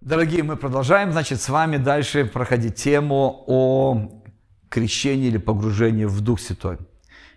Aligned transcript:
Дорогие, 0.00 0.42
мы 0.42 0.56
продолжаем, 0.56 1.12
значит, 1.12 1.42
с 1.42 1.50
вами 1.50 1.76
дальше 1.76 2.24
проходить 2.24 2.76
тему 2.76 3.44
о 3.46 4.22
крещении 4.70 5.26
или 5.26 5.36
погружении 5.36 6.06
в 6.06 6.22
Дух 6.22 6.40
Святой. 6.40 6.78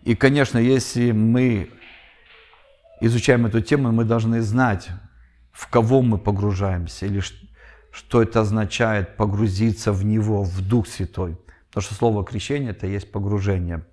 И, 0.04 0.16
конечно, 0.16 0.58
если 0.58 1.12
мы 1.12 1.72
изучаем 3.02 3.46
эту 3.46 3.60
тему, 3.60 3.92
мы 3.92 4.06
должны 4.06 4.42
знать, 4.42 4.88
в 5.52 5.70
кого 5.70 6.02
мы 6.02 6.18
погружаемся, 6.18 7.06
или 7.06 7.22
что 7.92 8.22
это 8.22 8.40
означает 8.40 9.18
погрузиться 9.18 9.92
в 9.92 10.06
Него, 10.06 10.44
в 10.44 10.62
Дух 10.66 10.88
Святой. 10.88 11.38
Потому 11.68 11.84
что 11.84 11.96
слово 11.96 12.24
крещение– 12.24 12.70
это 12.72 12.88
есть 12.88 13.12
погружение, 13.12 13.86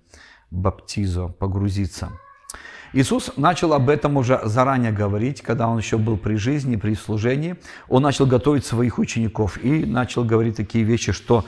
баптизо, 0.49 1.27
погрузиться. 1.27 2.09
Иисус 2.93 3.31
начал 3.37 3.73
об 3.73 3.89
этом 3.89 4.17
уже 4.17 4.41
заранее 4.43 4.91
говорить, 4.91 5.41
когда 5.41 5.69
он 5.69 5.77
еще 5.77 5.97
был 5.97 6.17
при 6.17 6.35
жизни, 6.35 6.75
при 6.75 6.93
служении. 6.93 7.55
Он 7.87 8.03
начал 8.03 8.25
готовить 8.25 8.65
своих 8.65 8.99
учеников 8.99 9.63
и 9.63 9.85
начал 9.85 10.25
говорить 10.25 10.57
такие 10.57 10.83
вещи, 10.83 11.13
что 11.13 11.45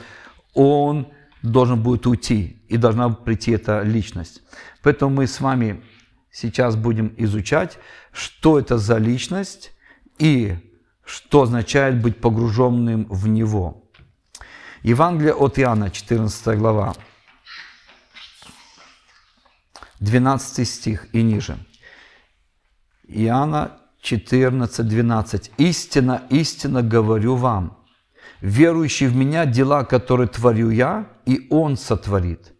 он 0.54 1.08
должен 1.42 1.82
будет 1.82 2.06
уйти, 2.06 2.62
и 2.68 2.78
должна 2.78 3.10
прийти 3.10 3.52
эта 3.52 3.82
личность. 3.82 4.42
Поэтому 4.82 5.16
мы 5.16 5.26
с 5.26 5.40
вами 5.40 5.82
сейчас 6.32 6.76
будем 6.76 7.12
изучать, 7.18 7.78
что 8.12 8.58
это 8.58 8.78
за 8.78 8.96
личность 8.96 9.72
и 10.18 10.56
что 11.04 11.42
означает 11.42 12.00
быть 12.00 12.20
погруженным 12.20 13.06
в 13.10 13.28
Него. 13.28 13.84
Евангелие 14.82 15.34
от 15.34 15.58
Иоанна, 15.58 15.90
14 15.90 16.58
глава, 16.58 16.94
12 20.00 20.68
стих 20.68 21.14
и 21.14 21.22
ниже. 21.22 21.58
Иоанна 23.06 23.78
14, 24.00 24.86
12. 24.86 25.50
«Истина, 25.58 26.22
истина 26.30 26.82
говорю 26.82 27.36
вам, 27.36 27.78
верующий 28.40 29.06
в 29.06 29.16
Меня, 29.16 29.46
дела, 29.46 29.84
которые 29.84 30.28
творю 30.28 30.70
Я, 30.70 31.08
и 31.26 31.46
Он 31.50 31.76
сотворит, 31.76 32.52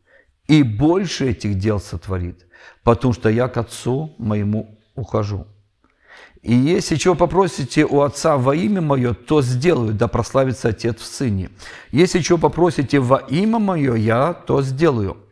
и 0.48 0.62
больше 0.62 1.30
этих 1.30 1.58
дел 1.58 1.80
сотворит, 1.80 2.46
потому 2.82 3.12
что 3.12 3.28
Я 3.28 3.48
к 3.48 3.56
Отцу 3.58 4.14
моему 4.18 4.78
ухожу. 4.94 5.46
И 6.42 6.54
если 6.54 6.96
чего 6.96 7.14
попросите 7.14 7.86
у 7.86 8.00
Отца 8.02 8.36
во 8.36 8.54
имя 8.54 8.82
Мое, 8.82 9.14
то 9.14 9.40
сделаю, 9.40 9.94
да 9.94 10.08
прославится 10.08 10.68
Отец 10.68 11.00
в 11.00 11.06
Сыне. 11.06 11.50
Если 11.90 12.20
чего 12.20 12.38
попросите 12.38 13.00
во 13.00 13.16
имя 13.16 13.58
Мое, 13.58 13.94
Я 13.94 14.34
то 14.34 14.62
сделаю. 14.62 15.23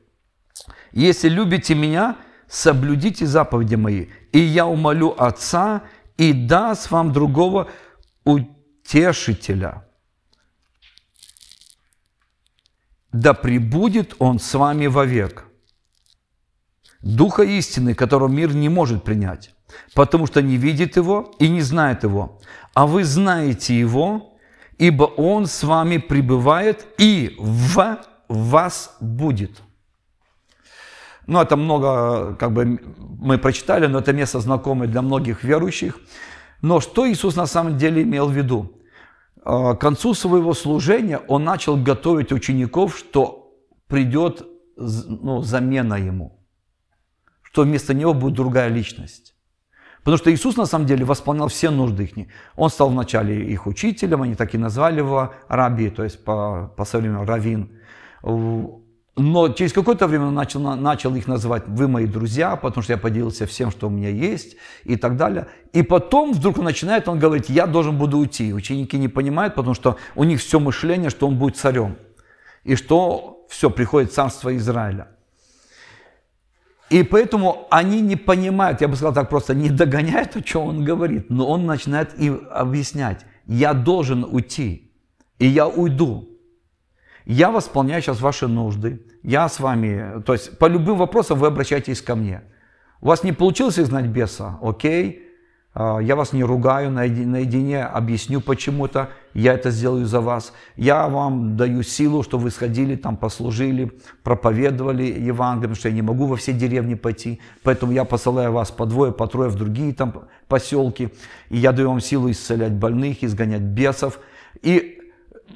Если 0.93 1.29
любите 1.29 1.75
Меня, 1.75 2.17
соблюдите 2.49 3.27
заповеди 3.27 3.77
Мои, 3.77 4.07
и 4.33 4.39
Я 4.39 4.67
умолю 4.67 5.15
Отца, 5.19 5.83
и 6.17 6.33
даст 6.33 6.91
вам 6.91 7.13
другого 7.13 7.71
утешителя. 8.25 9.87
Да 13.13 13.35
пребудет 13.35 14.15
Он 14.19 14.39
с 14.39 14.55
вами 14.55 14.87
вовек. 14.87 15.47
Духа 17.01 17.43
истины, 17.43 17.95
которого 17.95 18.29
мир 18.29 18.55
не 18.55 18.69
может 18.69 19.03
принять, 19.03 19.55
потому 19.95 20.27
что 20.27 20.41
не 20.41 20.57
видит 20.57 20.97
Его 20.97 21.35
и 21.39 21.49
не 21.49 21.63
знает 21.63 22.05
Его. 22.05 22.41
А 22.75 22.87
вы 22.87 23.05
знаете 23.05 23.79
Его, 23.79 24.39
ибо 24.79 25.05
Он 25.05 25.47
с 25.47 25.63
вами 25.63 25.97
пребывает 25.97 26.87
и 26.99 27.35
в 27.39 27.99
вас 28.29 28.97
будет. 29.01 29.63
Ну, 31.27 31.41
это 31.41 31.57
много, 31.57 32.35
как 32.35 32.53
бы, 32.53 32.81
мы 32.99 33.39
прочитали, 33.39 33.87
но 33.87 34.01
это 34.01 34.13
место 34.13 34.41
знакомое 34.41 34.89
для 34.89 35.03
многих 35.03 35.45
верующих. 35.45 35.99
Но 36.63 36.81
что 36.81 37.11
Иисус 37.11 37.37
на 37.37 37.47
самом 37.47 37.79
деле 37.79 38.03
имел 38.03 38.29
в 38.29 38.33
виду? 38.33 38.73
А, 39.45 39.75
к 39.75 39.81
концу 39.81 40.15
своего 40.15 40.55
служения 40.55 41.21
Он 41.29 41.45
начал 41.45 41.77
готовить 41.77 42.33
учеников, 42.33 42.97
что 42.97 43.53
придет 43.89 44.47
ну, 44.77 45.43
замена 45.43 45.95
Ему, 45.95 46.41
что 47.43 47.63
вместо 47.63 47.95
Него 47.95 48.15
будет 48.15 48.35
другая 48.35 48.69
личность. 48.69 49.35
Потому 49.99 50.19
что 50.19 50.33
Иисус 50.33 50.57
на 50.57 50.67
самом 50.67 50.87
деле 50.87 51.05
восполнял 51.05 51.47
все 51.47 51.71
нужды 51.71 52.05
их. 52.05 52.29
Он 52.57 52.71
стал 52.71 52.91
вначале 52.91 53.45
их 53.53 53.67
учителем, 53.69 54.23
они 54.23 54.35
так 54.35 54.55
и 54.55 54.59
назвали 54.59 54.99
его 54.99 55.33
раби, 55.49 55.91
то 55.91 56.03
есть 56.03 56.25
по, 56.25 56.73
по 56.77 56.85
современному 56.85 57.25
равин. 57.25 57.79
Но 59.17 59.51
через 59.51 59.75
какое-то 59.75 60.07
время 60.07 60.31
начал, 60.31 60.61
начал 60.77 61.15
их 61.15 61.29
называть 61.29 61.65
«вы 61.67 61.87
мои 61.87 62.07
друзья», 62.07 62.57
потому 62.57 62.83
что 62.83 62.95
я 62.95 62.99
поделился 62.99 63.47
всем, 63.47 63.71
что 63.71 63.89
у 63.89 63.91
меня 63.91 64.09
есть 64.09 64.57
и 64.85 64.97
так 64.97 65.19
далее. 65.19 65.49
И 65.75 65.83
потом 65.83 66.33
вдруг 66.33 66.59
он 66.59 66.65
начинает, 66.65 67.09
он 67.09 67.19
говорит, 67.19 67.51
я 67.51 67.67
должен 67.67 67.99
буду 67.99 68.19
уйти. 68.19 68.55
Ученики 68.55 68.97
не 68.97 69.09
понимают, 69.09 69.55
потому 69.55 69.75
что 69.75 69.99
у 70.15 70.25
них 70.25 70.41
все 70.41 70.59
мышление, 70.59 71.11
что 71.11 71.29
он 71.29 71.37
будет 71.37 71.59
царем. 71.59 71.99
И 72.65 72.75
что 72.75 73.45
все, 73.51 73.69
приходит 73.69 74.15
царство 74.15 74.57
Израиля. 74.57 75.09
И 76.89 77.03
поэтому 77.03 77.67
они 77.71 78.01
не 78.01 78.17
понимают, 78.17 78.81
я 78.81 78.89
бы 78.89 78.97
сказал 78.97 79.13
так 79.13 79.29
просто, 79.29 79.55
не 79.55 79.69
догоняют, 79.69 80.37
о 80.37 80.43
чем 80.43 80.63
он 80.63 80.85
говорит. 80.85 81.29
Но 81.29 81.47
он 81.47 81.67
начинает 81.67 82.19
им 82.19 82.47
объяснять, 82.51 83.27
я 83.47 83.75
должен 83.75 84.25
уйти, 84.25 84.91
и 85.39 85.47
я 85.47 85.69
уйду. 85.69 86.32
Я 87.25 87.51
восполняю 87.51 88.03
сейчас 88.03 88.21
ваши 88.21 88.49
нужды. 88.49 89.03
Я 89.23 89.49
с 89.49 89.61
вами, 89.61 90.23
то 90.23 90.33
есть 90.33 90.59
по 90.59 90.67
любым 90.67 90.99
вопросам 90.99 91.39
вы 91.39 91.47
обращайтесь 91.47 92.03
ко 92.03 92.15
мне. 92.15 92.43
У 93.01 93.07
вас 93.07 93.25
не 93.25 93.33
получилось 93.33 93.79
изгнать 93.79 94.07
беса? 94.07 94.59
Окей. 94.63 95.33
А, 95.75 96.01
я 96.01 96.17
вас 96.17 96.33
не 96.33 96.45
ругаю, 96.45 96.91
наедине 96.91 97.85
объясню 97.85 98.41
почему-то, 98.41 99.09
я 99.33 99.55
это 99.55 99.71
сделаю 99.71 100.05
за 100.05 100.21
вас. 100.21 100.53
Я 100.77 101.09
вам 101.09 101.57
даю 101.57 101.83
силу, 101.83 102.23
что 102.23 102.39
вы 102.39 102.51
сходили, 102.51 102.95
там 102.95 103.17
послужили, 103.17 103.91
проповедовали 104.23 105.05
Евангелие, 105.05 105.63
потому 105.63 105.77
что 105.77 105.89
я 105.89 105.95
не 105.95 106.03
могу 106.03 106.27
во 106.27 106.37
все 106.37 106.53
деревни 106.53 106.95
пойти, 106.95 107.41
поэтому 107.63 107.93
я 107.93 108.05
посылаю 108.05 108.53
вас 108.53 108.71
по 108.71 108.85
двое, 108.85 109.13
по 109.13 109.27
трое 109.27 109.49
в 109.49 109.55
другие 109.55 109.95
там 109.95 110.29
поселки, 110.47 111.09
и 111.49 111.57
я 111.57 111.73
даю 111.73 111.89
вам 111.89 112.01
силу 112.01 112.31
исцелять 112.31 112.73
больных, 112.73 113.25
изгонять 113.25 113.63
бесов. 113.63 114.19
И 114.61 115.02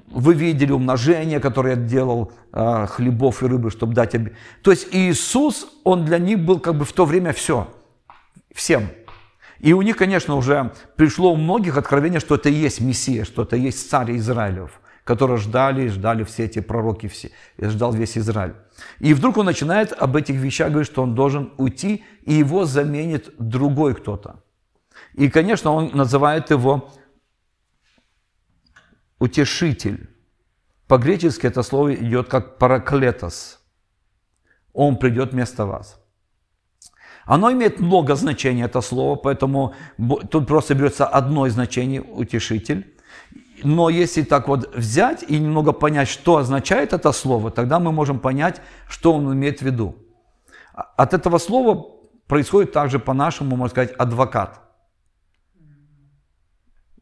вы 0.08 0.34
видели 0.34 0.72
умножение, 0.72 1.40
которое 1.40 1.76
я 1.76 1.80
делал 1.80 2.32
а, 2.52 2.86
хлебов 2.86 3.42
и 3.42 3.46
рыбы, 3.46 3.70
чтобы 3.70 3.94
дать... 3.94 4.14
То 4.62 4.70
есть 4.70 4.88
Иисус, 4.92 5.66
Он 5.84 6.04
для 6.04 6.18
них 6.18 6.38
был 6.38 6.60
как 6.60 6.76
бы 6.76 6.84
в 6.84 6.92
то 6.92 7.04
время 7.04 7.32
все, 7.32 7.68
всем. 8.54 8.88
И 9.58 9.72
у 9.72 9.82
них, 9.82 9.96
конечно, 9.96 10.36
уже 10.36 10.72
пришло 10.96 11.32
у 11.32 11.36
многих 11.36 11.76
откровение, 11.76 12.20
что 12.20 12.34
это 12.34 12.48
и 12.48 12.52
есть 12.52 12.80
Мессия, 12.80 13.24
что 13.24 13.42
это 13.42 13.56
и 13.56 13.60
есть 13.60 13.90
царь 13.90 14.16
Израилев, 14.16 14.80
которого 15.04 15.38
ждали, 15.38 15.88
ждали 15.88 16.24
все 16.24 16.44
эти 16.44 16.60
пророки, 16.60 17.08
все, 17.08 17.30
и 17.56 17.64
ждал 17.64 17.92
весь 17.92 18.18
Израиль. 18.18 18.54
И 19.00 19.14
вдруг 19.14 19.38
он 19.38 19.46
начинает 19.46 19.92
об 19.92 20.14
этих 20.16 20.36
вещах 20.36 20.70
говорить, 20.70 20.90
что 20.90 21.02
он 21.02 21.14
должен 21.14 21.52
уйти, 21.56 22.04
и 22.22 22.34
его 22.34 22.64
заменит 22.64 23.30
другой 23.38 23.94
кто-то. 23.94 24.42
И, 25.14 25.30
конечно, 25.30 25.72
он 25.72 25.90
называет 25.94 26.50
его 26.50 26.90
утешитель. 29.18 30.08
По-гречески 30.86 31.46
это 31.46 31.62
слово 31.62 31.94
идет 31.94 32.28
как 32.28 32.58
параклетос. 32.58 33.60
Он 34.72 34.96
придет 34.96 35.32
вместо 35.32 35.66
вас. 35.66 36.00
Оно 37.24 37.50
имеет 37.50 37.80
много 37.80 38.14
значений, 38.14 38.64
это 38.64 38.80
слово, 38.80 39.16
поэтому 39.16 39.74
тут 40.30 40.46
просто 40.46 40.74
берется 40.74 41.06
одно 41.06 41.46
из 41.46 41.54
значений– 41.54 41.98
утешитель. 42.16 42.94
Но 43.64 43.88
если 43.88 44.22
так 44.22 44.48
вот 44.48 44.76
взять 44.76 45.24
и 45.24 45.38
немного 45.38 45.72
понять, 45.72 46.08
что 46.08 46.36
означает 46.36 46.92
это 46.92 47.10
слово, 47.12 47.50
тогда 47.50 47.80
мы 47.80 47.90
можем 47.90 48.20
понять, 48.20 48.60
что 48.88 49.12
он 49.12 49.32
имеет 49.32 49.58
в 49.58 49.62
виду. 49.62 49.96
От 50.74 51.14
этого 51.14 51.38
слова 51.38 51.86
происходит 52.28 52.72
также 52.72 52.98
по-нашему, 52.98 53.56
можно 53.56 53.70
сказать, 53.70 53.92
адвокат 53.92 54.65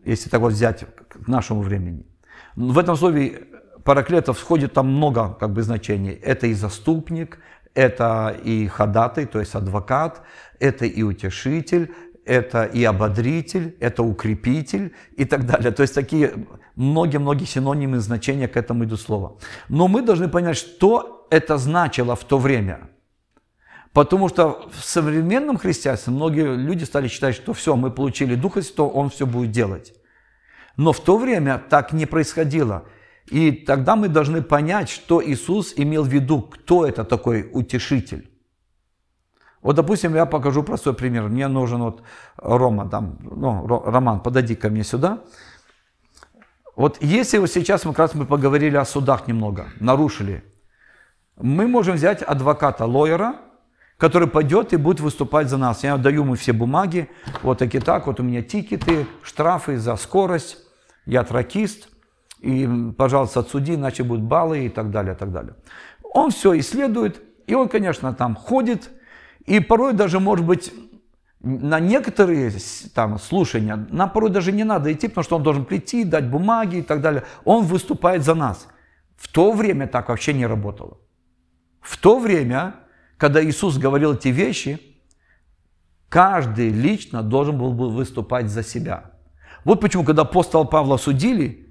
если 0.04 0.30
так 0.30 0.40
вот 0.40 0.52
взять 0.52 0.84
к 1.08 1.28
нашему 1.28 1.62
времени. 1.62 2.06
В 2.56 2.78
этом 2.78 2.96
слове 2.96 3.48
параклетов 3.84 4.38
входит 4.38 4.72
там 4.72 4.88
много 4.88 5.34
как 5.34 5.52
бы 5.52 5.62
значений. 5.62 6.12
Это 6.12 6.46
и 6.46 6.54
заступник, 6.54 7.38
это 7.74 8.36
и 8.44 8.66
ходатай, 8.68 9.26
то 9.26 9.40
есть 9.40 9.54
адвокат, 9.54 10.22
это 10.60 10.86
и 10.86 11.02
утешитель, 11.02 11.92
это 12.24 12.64
и 12.64 12.84
ободритель, 12.84 13.76
это 13.80 14.02
укрепитель 14.02 14.94
и 15.16 15.24
так 15.24 15.46
далее. 15.46 15.72
То 15.72 15.82
есть 15.82 15.94
такие 15.94 16.32
многие-многие 16.76 17.44
синонимы 17.44 17.98
значения 17.98 18.48
к 18.48 18.56
этому 18.56 18.84
идут 18.84 19.00
слова. 19.00 19.36
Но 19.68 19.88
мы 19.88 20.02
должны 20.02 20.28
понять, 20.28 20.56
что 20.56 21.26
это 21.30 21.58
значило 21.58 22.16
в 22.16 22.24
то 22.24 22.38
время. 22.38 22.88
Потому 23.94 24.28
что 24.28 24.68
в 24.72 24.84
современном 24.84 25.56
христианстве 25.56 26.12
многие 26.12 26.56
люди 26.56 26.82
стали 26.82 27.06
считать, 27.06 27.36
что 27.36 27.52
все, 27.52 27.76
мы 27.76 27.92
получили 27.92 28.34
Духа 28.34 28.60
Святого, 28.60 28.92
Он 28.92 29.08
все 29.08 29.24
будет 29.24 29.52
делать. 29.52 29.94
Но 30.76 30.92
в 30.92 30.98
то 30.98 31.16
время 31.16 31.62
так 31.70 31.92
не 31.92 32.04
происходило. 32.04 32.82
И 33.30 33.52
тогда 33.52 33.94
мы 33.94 34.08
должны 34.08 34.42
понять, 34.42 34.90
что 34.90 35.24
Иисус 35.24 35.74
имел 35.76 36.02
в 36.02 36.08
виду, 36.08 36.42
кто 36.42 36.84
это 36.84 37.04
такой 37.04 37.48
утешитель. 37.52 38.28
Вот, 39.62 39.76
допустим, 39.76 40.16
я 40.16 40.26
покажу 40.26 40.64
простой 40.64 40.94
пример. 40.94 41.28
Мне 41.28 41.46
нужен 41.46 41.80
вот 41.80 42.02
Рома, 42.36 42.88
там, 42.90 43.18
ну, 43.22 43.64
Роман, 43.66 44.20
подойди 44.20 44.56
ко 44.56 44.70
мне 44.70 44.82
сюда. 44.82 45.20
Вот 46.74 46.98
если 47.00 47.38
вот 47.38 47.50
сейчас 47.50 47.84
мы 47.84 47.92
как 47.92 48.00
раз 48.00 48.14
мы 48.14 48.26
поговорили 48.26 48.76
о 48.76 48.84
судах 48.84 49.28
немного, 49.28 49.68
нарушили, 49.78 50.42
мы 51.36 51.68
можем 51.68 51.94
взять 51.94 52.22
адвоката, 52.22 52.84
лоера, 52.84 53.36
который 53.96 54.28
пойдет 54.28 54.72
и 54.72 54.76
будет 54.76 55.00
выступать 55.00 55.48
за 55.48 55.56
нас. 55.56 55.84
Я 55.84 55.96
даю 55.96 56.22
ему 56.22 56.34
все 56.34 56.52
бумаги, 56.52 57.08
вот 57.42 57.58
такие 57.58 57.82
так, 57.82 58.06
вот 58.06 58.20
у 58.20 58.22
меня 58.22 58.42
тикеты, 58.42 59.06
штрафы 59.22 59.78
за 59.78 59.96
скорость, 59.96 60.58
я 61.06 61.22
тракист, 61.24 61.88
и, 62.40 62.68
пожалуйста, 62.96 63.40
отсуди, 63.40 63.74
иначе 63.74 64.02
будут 64.02 64.24
баллы 64.24 64.66
и 64.66 64.68
так 64.68 64.90
далее, 64.90 65.14
и 65.14 65.16
так 65.16 65.32
далее. 65.32 65.54
Он 66.02 66.30
все 66.30 66.58
исследует, 66.58 67.22
и 67.46 67.54
он, 67.54 67.68
конечно, 67.68 68.12
там 68.14 68.34
ходит, 68.34 68.90
и 69.46 69.60
порой 69.60 69.92
даже, 69.92 70.20
может 70.20 70.44
быть, 70.44 70.72
на 71.40 71.78
некоторые 71.78 72.50
там 72.94 73.18
слушания 73.18 73.86
нам 73.90 74.10
порой 74.10 74.30
даже 74.30 74.50
не 74.50 74.64
надо 74.64 74.92
идти, 74.92 75.08
потому 75.08 75.24
что 75.24 75.36
он 75.36 75.42
должен 75.42 75.64
прийти, 75.66 76.04
дать 76.04 76.30
бумаги 76.30 76.76
и 76.76 76.82
так 76.82 77.02
далее. 77.02 77.24
Он 77.44 77.64
выступает 77.64 78.24
за 78.24 78.34
нас. 78.34 78.66
В 79.16 79.30
то 79.30 79.52
время 79.52 79.86
так 79.86 80.08
вообще 80.08 80.32
не 80.32 80.46
работало. 80.46 80.98
В 81.80 81.98
то 81.98 82.18
время, 82.18 82.76
когда 83.24 83.42
Иисус 83.42 83.78
говорил 83.78 84.12
эти 84.12 84.28
вещи, 84.28 84.78
каждый 86.10 86.68
лично 86.68 87.22
должен 87.22 87.56
был 87.56 87.72
выступать 87.72 88.50
за 88.50 88.62
себя. 88.62 89.12
Вот 89.64 89.80
почему, 89.80 90.04
когда 90.04 90.22
апостола 90.22 90.64
Павла 90.64 90.98
судили, 90.98 91.66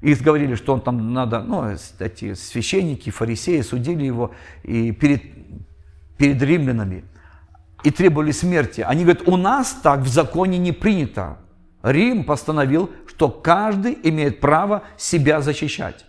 и 0.00 0.12
говорили, 0.14 0.56
что 0.56 0.74
он 0.74 0.80
там 0.80 1.14
надо, 1.14 1.38
ну, 1.38 1.72
эти 2.00 2.34
священники, 2.34 3.10
фарисеи 3.10 3.60
судили 3.60 4.06
его 4.06 4.32
и 4.64 4.90
перед, 4.90 5.22
перед 6.16 6.42
римлянами 6.42 7.04
и 7.84 7.92
требовали 7.92 8.32
смерти. 8.32 8.80
Они 8.80 9.04
говорят, 9.04 9.28
у 9.28 9.36
нас 9.36 9.78
так 9.80 10.00
в 10.00 10.08
законе 10.08 10.58
не 10.58 10.72
принято. 10.72 11.38
Рим 11.84 12.24
постановил, 12.24 12.90
что 13.06 13.28
каждый 13.28 13.96
имеет 14.02 14.40
право 14.40 14.82
себя 14.96 15.42
защищать. 15.42 16.06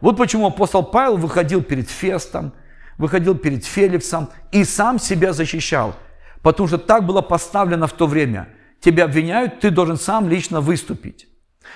Вот 0.00 0.16
почему 0.16 0.48
апостол 0.48 0.82
Павел 0.82 1.18
выходил 1.18 1.62
перед 1.62 1.88
Фестом, 1.88 2.52
выходил 2.98 3.34
перед 3.36 3.64
Феликсом 3.64 4.30
и 4.52 4.64
сам 4.64 4.98
себя 4.98 5.32
защищал. 5.32 5.94
Потому 6.42 6.68
что 6.68 6.78
так 6.78 7.04
было 7.04 7.22
поставлено 7.22 7.86
в 7.86 7.92
то 7.92 8.06
время. 8.06 8.48
Тебя 8.80 9.04
обвиняют, 9.04 9.60
ты 9.60 9.70
должен 9.70 9.96
сам 9.96 10.28
лично 10.28 10.60
выступить. 10.60 11.28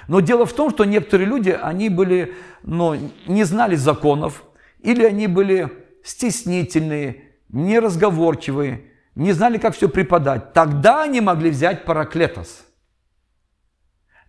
Но 0.09 0.21
дело 0.21 0.47
в 0.47 0.53
том, 0.53 0.71
что 0.71 0.85
некоторые 0.85 1.29
люди, 1.29 1.51
они 1.51 1.89
были, 1.89 2.35
ну, 2.63 2.97
не 3.27 3.45
знали 3.45 3.75
законов, 3.75 4.45
или 4.79 5.05
они 5.05 5.27
были 5.27 5.71
стеснительные, 6.05 7.25
неразговорчивые, 7.49 8.85
не 9.15 9.33
знали, 9.33 9.59
как 9.59 9.75
все 9.75 9.89
преподать. 9.89 10.53
Тогда 10.53 11.03
они 11.03 11.21
могли 11.21 11.51
взять 11.51 11.85
параклетос. 11.85 12.65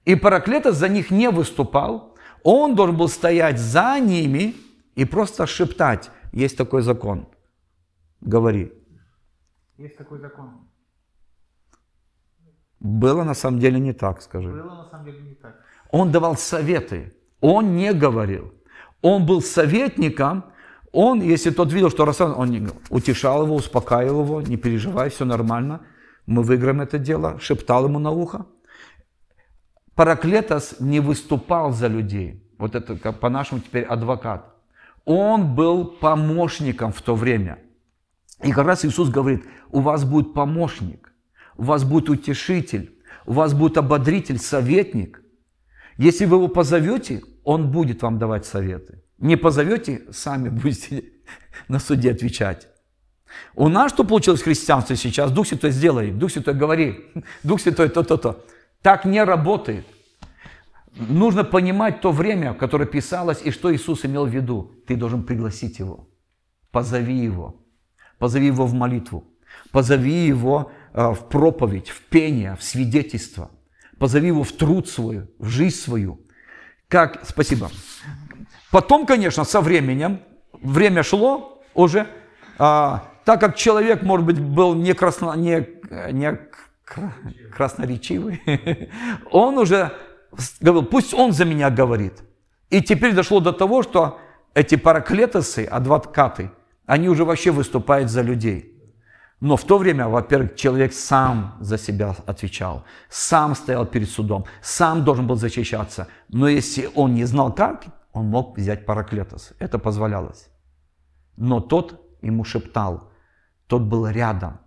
И 0.06 0.16
параклетос 0.16 0.76
за 0.76 0.90
них 0.90 1.12
не 1.12 1.30
выступал. 1.30 2.16
Он 2.44 2.76
должен 2.76 2.98
был 2.98 3.08
стоять 3.08 3.60
за 3.60 4.00
ними 4.00 4.56
и 4.96 5.06
просто 5.06 5.46
шептать. 5.46 6.10
Есть 6.32 6.58
такой 6.58 6.82
закон. 6.82 7.28
Говори. 8.22 8.72
Есть 9.78 9.98
такой 9.98 10.20
закон. 10.20 10.68
Было 12.80 13.24
на 13.24 13.36
самом 13.36 13.60
деле 13.60 13.80
не 13.80 13.94
так, 13.94 14.22
скажи. 14.22 14.50
Было 14.50 14.76
на 14.76 14.90
самом 14.90 15.06
деле 15.06 15.22
не 15.22 15.36
так. 15.36 15.56
Он 15.92 16.12
давал 16.12 16.36
советы. 16.36 17.14
Он 17.42 17.76
не 17.76 17.94
говорил. 17.94 18.54
Он 19.02 19.26
был 19.26 19.42
советником. 19.42 20.44
Он, 20.92 21.22
если 21.22 21.52
тот 21.52 21.72
видел, 21.72 21.90
что 21.90 22.06
Рассан, 22.06 22.34
он 22.38 22.50
не, 22.50 22.68
утешал 22.90 23.44
его, 23.44 23.56
успокаивал 23.56 24.24
его, 24.24 24.42
не 24.42 24.58
переживай, 24.58 25.10
все 25.10 25.26
нормально, 25.26 25.86
мы 26.26 26.44
выиграем 26.44 26.82
это 26.82 26.98
дело, 26.98 27.40
шептал 27.40 27.86
ему 27.86 28.00
на 28.00 28.12
ухо. 28.12 28.46
Параклетос 29.96 30.80
не 30.80 31.00
выступал 31.00 31.72
за 31.72 31.88
людей. 31.88 32.44
Вот 32.58 32.76
это 32.76 32.96
по-нашему 33.14 33.62
теперь 33.62 33.84
адвокат. 33.84 34.54
Он 35.06 35.56
был 35.56 35.86
помощником 35.86 36.92
в 36.92 37.02
то 37.02 37.16
время. 37.16 37.60
И 38.44 38.52
как 38.52 38.66
раз 38.66 38.86
Иисус 38.86 39.10
говорит, 39.10 39.44
у 39.70 39.82
вас 39.82 40.04
будет 40.04 40.34
помощник, 40.34 41.14
у 41.58 41.64
вас 41.64 41.84
будет 41.84 42.10
утешитель, 42.10 42.98
у 43.26 43.34
вас 43.34 43.54
будет 43.54 43.78
ободритель, 43.78 44.40
советник. 44.40 45.22
Если 45.98 46.26
вы 46.26 46.38
его 46.38 46.48
позовете, 46.48 47.22
он 47.44 47.72
будет 47.72 48.02
вам 48.02 48.18
давать 48.18 48.46
советы. 48.46 49.04
Не 49.18 49.36
позовете, 49.36 50.02
сами 50.12 50.50
будете 50.50 51.04
на 51.68 51.80
суде 51.80 52.12
отвечать. 52.12 52.68
У 53.56 53.70
нас 53.70 53.92
что 53.92 54.04
получилось 54.04 54.42
в 54.42 54.46
христианстве 54.46 54.96
сейчас? 54.96 55.32
Дух 55.32 55.48
Святой 55.48 55.72
сделай, 55.72 56.12
Дух 56.12 56.32
Святой 56.32 56.54
говори, 56.54 57.06
Дух 57.44 57.62
Святой 57.62 57.90
то-то-то. 57.90 58.44
Так 58.82 59.06
не 59.06 59.24
работает. 59.24 59.86
Нужно 60.96 61.44
понимать 61.44 62.02
то 62.02 62.12
время, 62.12 62.54
которое 62.54 62.86
писалось, 62.86 63.42
и 63.44 63.52
что 63.52 63.74
Иисус 63.74 64.06
имел 64.06 64.26
в 64.26 64.30
виду. 64.30 64.72
Ты 64.88 64.96
должен 64.96 65.24
пригласить 65.24 65.80
его. 65.80 66.10
Позови 66.72 67.16
его. 67.16 67.66
Позови 68.20 68.48
его 68.48 68.66
в 68.66 68.74
молитву. 68.74 69.24
Позови 69.72 70.28
его 70.28 70.72
э, 70.94 71.12
в 71.12 71.30
проповедь, 71.30 71.90
в 71.90 72.02
пение, 72.02 72.56
в 72.56 72.64
свидетельство. 72.64 73.52
Позови 74.00 74.28
его 74.28 74.44
в 74.44 74.52
труд 74.52 74.90
свой, 74.90 75.30
в 75.40 75.48
жизнь 75.48 75.78
свою. 75.78 76.20
Как, 76.88 77.22
спасибо. 77.26 77.70
Потом, 78.70 79.06
конечно, 79.06 79.44
со 79.44 79.62
временем, 79.62 80.22
время 80.62 81.04
шло 81.04 81.64
уже, 81.74 82.08
а, 82.58 83.12
так 83.26 83.40
как 83.40 83.56
человек, 83.56 84.04
может 84.04 84.26
быть, 84.26 84.40
был 84.40 84.74
не, 84.74 84.94
красно, 84.94 85.34
не, 85.36 85.68
не 86.12 86.40
красноречивый, 87.56 88.42
он 89.32 89.58
уже 89.58 89.92
говорил, 90.60 90.86
пусть 90.86 91.14
он 91.14 91.32
за 91.32 91.46
меня 91.46 91.70
говорит. 91.70 92.24
И 92.70 92.82
теперь 92.82 93.14
дошло 93.14 93.40
до 93.40 93.52
того, 93.52 93.84
что 93.84 94.20
эти 94.54 94.76
параклетосы, 94.76 95.66
адвокаты, 95.66 96.52
они 96.86 97.10
уже 97.10 97.26
вообще 97.26 97.52
выступают 97.52 98.10
за 98.10 98.22
людей. 98.22 98.68
Но 99.40 99.58
в 99.58 99.64
то 99.64 99.78
время, 99.78 100.08
во-первых, 100.08 100.56
человек 100.56 100.94
сам 100.94 101.58
за 101.60 101.78
себя 101.78 102.16
отвечал, 102.28 102.84
сам 103.10 103.56
стоял 103.56 103.86
перед 103.86 104.10
судом, 104.10 104.46
сам 104.62 105.04
должен 105.04 105.26
был 105.28 105.36
защищаться. 105.36 106.08
Но 106.30 106.48
если 106.48 106.90
он 106.96 107.16
не 107.16 107.26
знал 107.26 107.54
как, 107.54 107.86
он 108.14 108.28
мог 108.28 108.58
взять 108.58 108.86
параклетос. 108.86 109.54
Это 109.60 109.80
позволялось. 109.80 110.50
Но 111.38 111.60
тот 111.60 112.00
ему 112.22 112.44
шептал, 112.44 113.10
тот 113.68 113.82
был 113.82 114.08
рядом. 114.08 114.60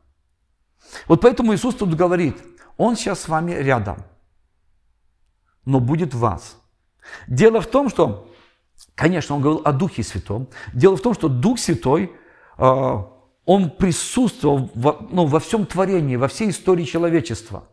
Вот 1.07 1.21
поэтому 1.21 1.55
Иисус 1.55 1.75
тут 1.77 1.95
говорит, 1.95 2.37
Он 2.77 2.97
сейчас 2.97 3.21
с 3.21 3.29
вами 3.29 3.53
рядом– 3.53 3.99
но 5.65 5.81
будет 5.81 6.15
в 6.15 6.19
вас. 6.19 6.61
Дело 7.27 7.61
в 7.61 7.67
том, 7.67 7.89
что, 7.89 8.31
конечно, 8.95 9.37
он 9.37 9.43
говорил 9.43 9.63
о 9.65 9.73
Духе 9.73 10.03
Святом. 10.03 10.49
Дело 10.73 10.97
в 10.97 11.01
том, 11.01 11.15
что 11.15 11.29
Дух 11.29 11.59
Святой, 11.59 12.13
а, 12.57 13.11
он 13.45 13.71
присутствовал 13.71 14.71
во, 14.75 15.07
ну, 15.11 15.27
во 15.27 15.41
всем 15.41 15.67
творении, 15.67 16.17
во 16.17 16.29
всей 16.29 16.51
истории 16.51 16.85
человечества. 16.85 17.69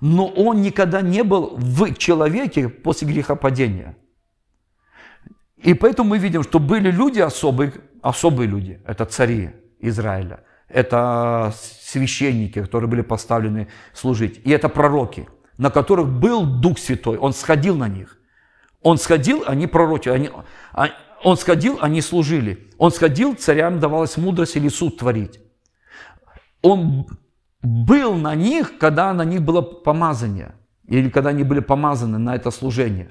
Но 0.00 0.26
он 0.26 0.62
никогда 0.62 1.02
не 1.02 1.22
был 1.22 1.56
в 1.56 1.94
человеке 1.94 2.68
после 2.68 3.08
грехопадения. 3.08 3.96
И 5.56 5.72
поэтому 5.74 6.10
мы 6.10 6.18
видим, 6.18 6.42
что 6.42 6.58
были 6.58 6.90
люди 6.90 7.20
особые, 7.20 7.72
особые 8.02 8.48
люди, 8.48 8.82
это 8.86 9.06
цари 9.06 9.50
Израиля, 9.80 10.44
это 10.68 11.54
священники, 11.82 12.60
которые 12.60 12.90
были 12.90 13.00
поставлены 13.00 13.68
служить, 13.94 14.40
и 14.44 14.50
это 14.50 14.68
пророки– 14.68 15.28
на 15.58 15.70
которых 15.70 16.08
был 16.08 16.44
Дух 16.44 16.78
Святой. 16.78 17.18
Он 17.18 17.32
сходил 17.32 17.76
на 17.76 17.88
них. 17.88 18.18
Он 18.82 18.98
сходил, 18.98 19.44
они 19.46 19.66
пророчили. 19.66 20.12
Они, 20.12 20.30
а, 20.72 20.88
он 21.22 21.36
сходил, 21.36 21.78
они 21.80 22.00
служили. 22.00 22.70
Он 22.78 22.90
сходил, 22.90 23.34
царям 23.34 23.80
давалась 23.80 24.16
мудрость 24.16 24.56
или 24.56 24.68
суд 24.68 24.98
творить. 24.98 25.40
Он 26.62 27.06
был 27.62 28.14
на 28.14 28.34
них, 28.34 28.78
когда 28.78 29.12
на 29.12 29.24
них 29.24 29.42
было 29.42 29.62
помазание. 29.62 30.54
Или 30.86 31.08
когда 31.08 31.30
они 31.30 31.44
были 31.44 31.60
помазаны 31.60 32.18
на 32.18 32.36
это 32.36 32.50
служение. 32.50 33.10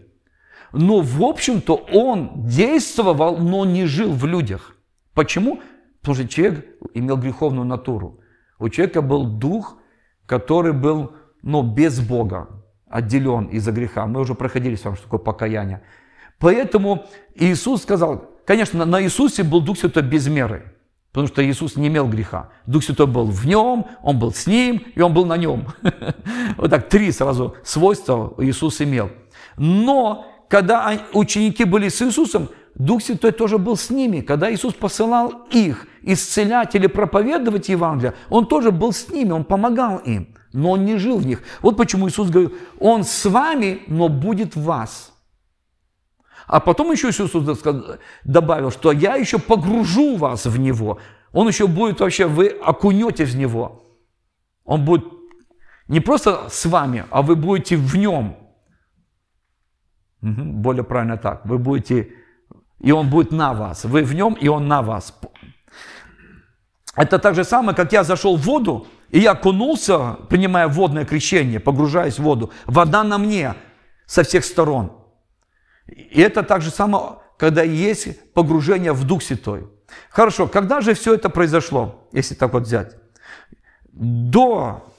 Но, 0.73 1.01
в 1.01 1.23
общем-то, 1.23 1.75
он 1.75 2.45
действовал, 2.45 3.37
но 3.37 3.65
не 3.65 3.85
жил 3.85 4.11
в 4.11 4.25
людях. 4.25 4.75
Почему? 5.13 5.61
Потому 6.01 6.15
что 6.15 6.27
человек 6.27 6.65
имел 6.93 7.17
греховную 7.17 7.65
натуру. 7.65 8.19
У 8.59 8.69
человека 8.69 9.01
был 9.01 9.25
дух, 9.25 9.77
который 10.25 10.73
был 10.73 11.13
но 11.43 11.61
без 11.61 11.99
Бога, 11.99 12.47
отделен 12.89 13.45
из-за 13.45 13.71
греха. 13.71 14.07
Мы 14.07 14.21
уже 14.21 14.33
проходили 14.33 14.75
с 14.75 14.83
вами, 14.83 14.95
что 14.95 15.03
такое 15.03 15.19
покаяние. 15.19 15.81
Поэтому 16.39 17.05
Иисус 17.35 17.83
сказал, 17.83 18.25
конечно, 18.45 18.85
на 18.85 19.01
Иисусе 19.03 19.43
был 19.43 19.61
Дух 19.61 19.77
Святой 19.77 20.03
без 20.03 20.27
меры, 20.27 20.73
потому 21.11 21.27
что 21.27 21.45
Иисус 21.45 21.75
не 21.75 21.87
имел 21.87 22.07
греха. 22.07 22.49
Дух 22.65 22.83
Святой 22.83 23.07
был 23.07 23.25
в 23.25 23.45
нем, 23.45 23.85
Он 24.01 24.19
был 24.19 24.31
с 24.31 24.47
ним, 24.47 24.83
и 24.95 25.01
Он 25.01 25.13
был 25.13 25.25
на 25.25 25.37
нем. 25.37 25.67
Вот 26.57 26.69
так 26.69 26.89
три 26.89 27.11
сразу 27.11 27.55
свойства 27.63 28.33
Иисус 28.37 28.81
имел. 28.81 29.09
Но 29.57 30.25
когда 30.49 30.93
ученики 31.13 31.65
были 31.65 31.89
с 31.89 32.01
Иисусом, 32.01 32.49
Дух 32.75 33.03
Святой 33.03 33.31
тоже 33.31 33.57
был 33.57 33.75
с 33.75 33.89
ними. 33.89 34.21
Когда 34.21 34.53
Иисус 34.53 34.73
посылал 34.73 35.45
их 35.51 35.87
исцелять 36.01 36.75
или 36.75 36.87
проповедовать 36.87 37.69
Евангелие, 37.69 38.13
Он 38.29 38.45
тоже 38.45 38.71
был 38.71 38.93
с 38.93 39.09
ними, 39.09 39.31
Он 39.31 39.43
помогал 39.43 39.97
им. 39.97 40.32
но 40.53 40.71
Он 40.71 40.85
не 40.85 40.97
жил 40.97 41.17
в 41.17 41.25
них. 41.25 41.41
Вот 41.61 41.75
почему 41.77 42.07
Иисус 42.07 42.29
говорил, 42.29 42.53
Он 42.79 43.03
с 43.03 43.25
вами, 43.25 43.81
но 43.87 44.07
будет 44.07 44.55
в 44.55 44.63
вас. 44.63 45.11
А 46.47 46.59
потом 46.59 46.91
еще 46.91 47.09
Иисус 47.09 47.31
добавил, 48.23 48.71
что 48.71 48.91
я 48.91 49.15
еще 49.15 49.39
погружу 49.39 50.15
вас 50.15 50.45
в 50.45 50.59
Него. 50.59 50.99
Он 51.31 51.47
еще 51.47 51.67
будет 51.67 51.99
вообще, 51.99 52.27
вы 52.27 52.47
окунетесь 52.47 53.31
в 53.31 53.37
Него. 53.37 53.83
Он 54.63 54.85
будет 54.85 55.05
не 55.87 55.99
просто 55.99 56.49
с 56.49 56.65
вами, 56.65 57.05
а 57.09 57.21
вы 57.21 57.35
будете 57.35 57.75
в 57.75 57.95
Нем. 57.97 58.37
Угу, 60.21 60.43
более 60.43 60.83
правильно 60.83 61.17
так. 61.17 61.45
Вы 61.45 61.57
будете, 61.57 62.09
и 62.79 62.91
Он 62.91 63.09
будет 63.09 63.31
на 63.31 63.53
вас. 63.53 63.85
Вы 63.85 64.03
в 64.03 64.13
Нем, 64.13 64.33
и 64.35 64.47
Он 64.47 64.67
на 64.67 64.81
вас. 64.81 65.19
Это 66.95 67.17
так 67.17 67.35
же 67.35 67.43
самое, 67.43 67.75
как 67.75 67.91
я 67.91 68.03
зашел 68.03 68.37
в 68.37 68.41
воду, 68.41 68.87
и 69.13 69.19
я 69.19 69.33
окунулся, 69.33 70.17
принимая 70.27 70.67
водное 70.67 71.05
крещение, 71.05 71.59
погружаясь 71.59 72.15
в 72.15 72.23
воду. 72.23 72.51
Вода 72.65 73.03
на 73.03 73.19
мне 73.19 73.53
со 74.07 74.23
всех 74.23 74.43
сторон. 74.43 74.91
И 75.85 76.19
это 76.19 76.41
так 76.41 76.63
же 76.63 76.71
самое, 76.71 77.19
когда 77.37 77.61
есть 77.61 78.33
погружение 78.33 78.91
в 78.91 79.03
Дух 79.03 79.21
Святой. 79.21 79.67
Хорошо, 80.09 80.47
когда 80.47 80.81
же 80.81 80.95
все 80.95 81.13
это 81.13 81.29
произошло, 81.29 82.07
если 82.11 82.33
так 82.33 82.53
вот 82.53 82.63
взять? 82.63 82.95
До 83.91 84.91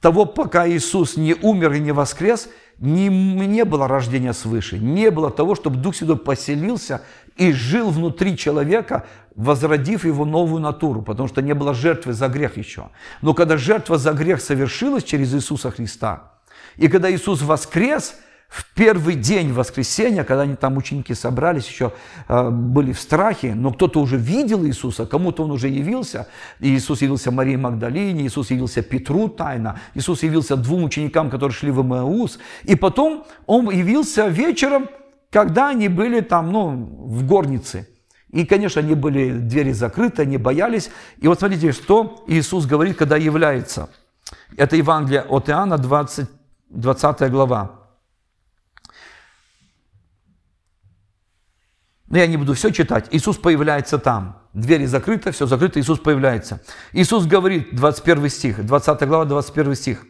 того, 0.00 0.24
пока 0.26 0.68
Иисус 0.68 1.16
не 1.16 1.34
умер 1.34 1.74
и 1.74 1.78
не 1.78 1.92
воскрес, 1.92 2.48
не, 2.80 3.08
не 3.08 3.64
было 3.64 3.86
рождения 3.86 4.32
свыше, 4.32 4.78
не 4.78 5.10
было 5.10 5.30
того, 5.30 5.54
чтобы 5.54 5.76
Дух 5.76 5.94
Святой 5.94 6.16
поселился 6.16 7.02
и 7.36 7.52
жил 7.52 7.90
внутри 7.90 8.36
человека, 8.36 9.06
возродив 9.36 10.04
его 10.04 10.24
новую 10.24 10.60
натуру, 10.60 11.02
потому 11.02 11.28
что 11.28 11.42
не 11.42 11.54
было 11.54 11.74
жертвы 11.74 12.14
за 12.14 12.28
грех 12.28 12.56
еще. 12.56 12.88
Но 13.22 13.34
когда 13.34 13.56
жертва 13.56 13.98
за 13.98 14.12
грех 14.12 14.40
совершилась 14.40 15.04
через 15.04 15.34
Иисуса 15.34 15.70
Христа, 15.70 16.32
и 16.76 16.88
когда 16.88 17.12
Иисус 17.12 17.42
воскрес– 17.42 18.16
в 18.50 18.74
первый 18.74 19.14
день 19.14 19.52
воскресенья, 19.52 20.24
когда 20.24 20.42
они 20.42 20.56
там 20.56 20.76
ученики 20.76 21.14
собрались, 21.14 21.68
еще 21.68 21.92
э, 22.26 22.50
были 22.50 22.92
в 22.92 22.98
страхе, 22.98 23.54
но 23.54 23.72
кто-то 23.72 24.00
уже 24.00 24.16
видел 24.16 24.66
Иисуса, 24.66 25.06
кому-то 25.06 25.44
он 25.44 25.52
уже 25.52 25.68
явился. 25.68 26.26
Иисус 26.58 27.00
явился 27.00 27.30
Марии 27.30 27.54
Магдалине, 27.54 28.26
Иисус 28.26 28.50
явился 28.50 28.82
Петру 28.82 29.28
тайно, 29.28 29.78
Иисус 29.94 30.24
явился 30.24 30.56
двум 30.56 30.82
ученикам, 30.82 31.30
которые 31.30 31.54
шли 31.54 31.70
в 31.70 31.80
Эмаус. 31.80 32.40
И 32.64 32.74
потом 32.74 33.24
он 33.46 33.70
явился 33.70 34.26
вечером, 34.26 34.88
когда 35.30 35.68
они 35.68 35.86
были 35.86 36.20
там, 36.20 36.50
ну, 36.50 36.70
в 36.72 37.24
горнице. 37.24 37.86
И, 38.30 38.44
конечно, 38.44 38.82
они 38.82 38.96
были, 38.96 39.30
двери 39.30 39.70
закрыты, 39.70 40.22
они 40.22 40.38
боялись. 40.38 40.90
И 41.18 41.28
вот 41.28 41.38
смотрите, 41.38 41.70
что 41.70 42.24
Иисус 42.26 42.66
говорит, 42.66 42.96
когда 42.96 43.16
является. 43.16 43.90
Это 44.56 44.74
Евангелие 44.74 45.22
от 45.22 45.48
Иоанна, 45.48 45.78
20, 45.78 46.28
20 46.70 47.30
глава. 47.30 47.79
Но 52.10 52.18
я 52.18 52.26
не 52.26 52.36
буду 52.36 52.54
все 52.54 52.70
читать. 52.70 53.06
Иисус 53.12 53.38
появляется 53.38 53.98
там. 53.98 54.36
Двери 54.52 54.84
закрыты, 54.86 55.30
все 55.30 55.46
закрыто, 55.46 55.80
Иисус 55.80 56.00
появляется. 56.00 56.60
Иисус 56.92 57.24
говорит, 57.24 57.74
21 57.74 58.28
стих, 58.28 58.66
20 58.66 59.06
глава, 59.06 59.24
21 59.24 59.74
стих. 59.76 60.04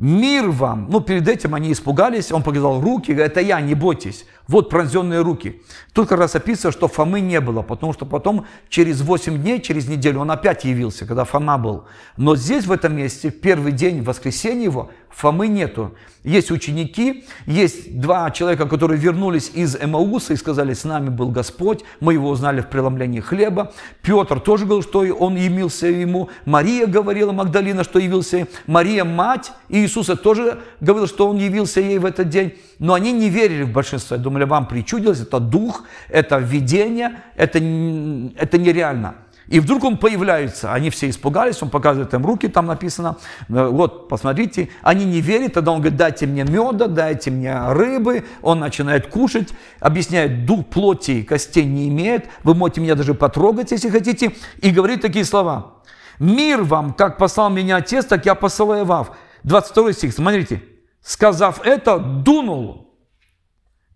Мир 0.00 0.48
вам. 0.48 0.86
Ну, 0.88 1.00
перед 1.00 1.28
этим 1.28 1.54
они 1.54 1.72
испугались, 1.72 2.32
он 2.32 2.42
показал 2.42 2.80
руки, 2.80 3.12
это 3.12 3.40
я, 3.40 3.60
не 3.60 3.74
бойтесь. 3.74 4.24
Вот 4.48 4.70
пронзенные 4.70 5.20
руки. 5.20 5.62
Тут 5.92 6.08
как 6.08 6.18
раз 6.18 6.34
описано, 6.34 6.72
что 6.72 6.88
Фомы 6.88 7.20
не 7.20 7.38
было, 7.40 7.62
потому 7.62 7.92
что 7.92 8.06
потом 8.06 8.46
через 8.68 9.02
8 9.02 9.40
дней, 9.40 9.60
через 9.60 9.86
неделю 9.86 10.20
он 10.20 10.30
опять 10.30 10.64
явился, 10.64 11.06
когда 11.06 11.24
Фома 11.24 11.58
был. 11.58 11.84
Но 12.16 12.34
здесь, 12.34 12.64
в 12.64 12.72
этом 12.72 12.96
месте, 12.96 13.30
первый 13.30 13.72
день 13.72 14.02
воскресенья 14.02 14.64
его, 14.64 14.90
Фомы 15.10 15.48
нету. 15.48 15.94
Есть 16.24 16.50
ученики, 16.50 17.24
есть 17.46 17.98
два 17.98 18.30
человека, 18.30 18.66
которые 18.66 18.98
вернулись 18.98 19.50
из 19.54 19.76
Эмауса 19.76 20.34
и 20.34 20.36
сказали, 20.36 20.74
с 20.74 20.84
нами 20.84 21.08
был 21.08 21.30
Господь, 21.30 21.82
мы 22.00 22.12
его 22.12 22.28
узнали 22.28 22.60
в 22.60 22.68
преломлении 22.68 23.20
хлеба. 23.20 23.72
Петр 24.02 24.38
тоже 24.40 24.66
говорил, 24.66 24.82
что 24.82 25.00
он 25.00 25.36
явился 25.36 25.86
ему. 25.86 26.28
Мария 26.44 26.86
говорила, 26.86 27.32
Магдалина, 27.32 27.84
что 27.84 27.98
явился. 27.98 28.46
Мария, 28.66 29.04
мать 29.04 29.52
Иисуса, 29.90 30.16
тоже 30.16 30.60
говорила, 30.80 31.08
что 31.08 31.28
он 31.28 31.36
явился 31.36 31.80
ей 31.80 31.98
в 31.98 32.04
этот 32.04 32.28
день. 32.28 32.54
Но 32.78 32.94
они 32.94 33.12
не 33.12 33.28
верили 33.28 33.64
в 33.64 33.72
большинство. 33.72 34.16
Думали, 34.16 34.44
вам 34.44 34.66
причудилось, 34.66 35.20
это 35.20 35.40
дух, 35.40 35.84
это 36.08 36.38
видение, 36.38 37.22
это, 37.36 37.58
это 37.58 38.58
нереально. 38.58 39.14
И 39.50 39.58
вдруг 39.58 39.82
он 39.82 39.98
появляется, 39.98 40.72
они 40.72 40.90
все 40.90 41.10
испугались, 41.10 41.60
он 41.60 41.70
показывает 41.70 42.14
им 42.14 42.24
руки, 42.24 42.46
там 42.46 42.66
написано, 42.66 43.16
«Э, 43.48 43.66
вот, 43.66 44.08
посмотрите, 44.08 44.68
они 44.80 45.04
не 45.04 45.20
верят, 45.20 45.54
тогда 45.54 45.72
он 45.72 45.80
говорит, 45.80 45.98
дайте 45.98 46.26
мне 46.26 46.44
меда, 46.44 46.86
дайте 46.86 47.32
мне 47.32 47.58
рыбы, 47.72 48.24
он 48.42 48.60
начинает 48.60 49.08
кушать, 49.08 49.48
объясняет, 49.80 50.46
дух 50.46 50.66
плоти 50.66 51.10
и 51.10 51.22
костей 51.24 51.64
не 51.64 51.88
имеет, 51.88 52.26
вы 52.44 52.54
можете 52.54 52.80
меня 52.80 52.94
даже 52.94 53.12
потрогать, 53.12 53.72
если 53.72 53.90
хотите, 53.90 54.36
и 54.60 54.70
говорит 54.70 55.00
такие 55.00 55.24
слова, 55.24 55.72
мир 56.20 56.62
вам, 56.62 56.92
как 56.92 57.18
послал 57.18 57.50
меня 57.50 57.78
отец, 57.78 58.04
так 58.04 58.26
я 58.26 58.36
посылаю 58.36 58.84
вам. 58.84 59.08
22 59.44 59.92
стих, 59.92 60.14
смотрите, 60.14 60.62
сказав 61.02 61.64
это, 61.64 61.98
дунул 61.98 62.94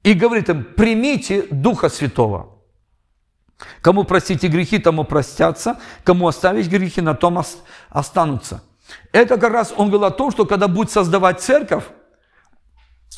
и 0.02 0.14
говорит 0.14 0.48
им, 0.48 0.64
примите 0.64 1.46
Духа 1.50 1.88
Святого. 1.88 2.54
Кому 3.80 4.04
простите 4.04 4.48
грехи, 4.48 4.78
тому 4.78 5.04
простятся, 5.04 5.78
кому 6.04 6.26
оставить 6.26 6.68
грехи, 6.68 7.00
на 7.00 7.14
том 7.14 7.42
останутся. 7.88 8.62
Это 9.12 9.38
как 9.38 9.52
раз 9.52 9.72
он 9.76 9.88
говорил 9.88 10.04
о 10.04 10.10
том, 10.10 10.30
что 10.30 10.44
когда 10.44 10.68
будет 10.68 10.90
создавать 10.90 11.40
церковь, 11.40 11.84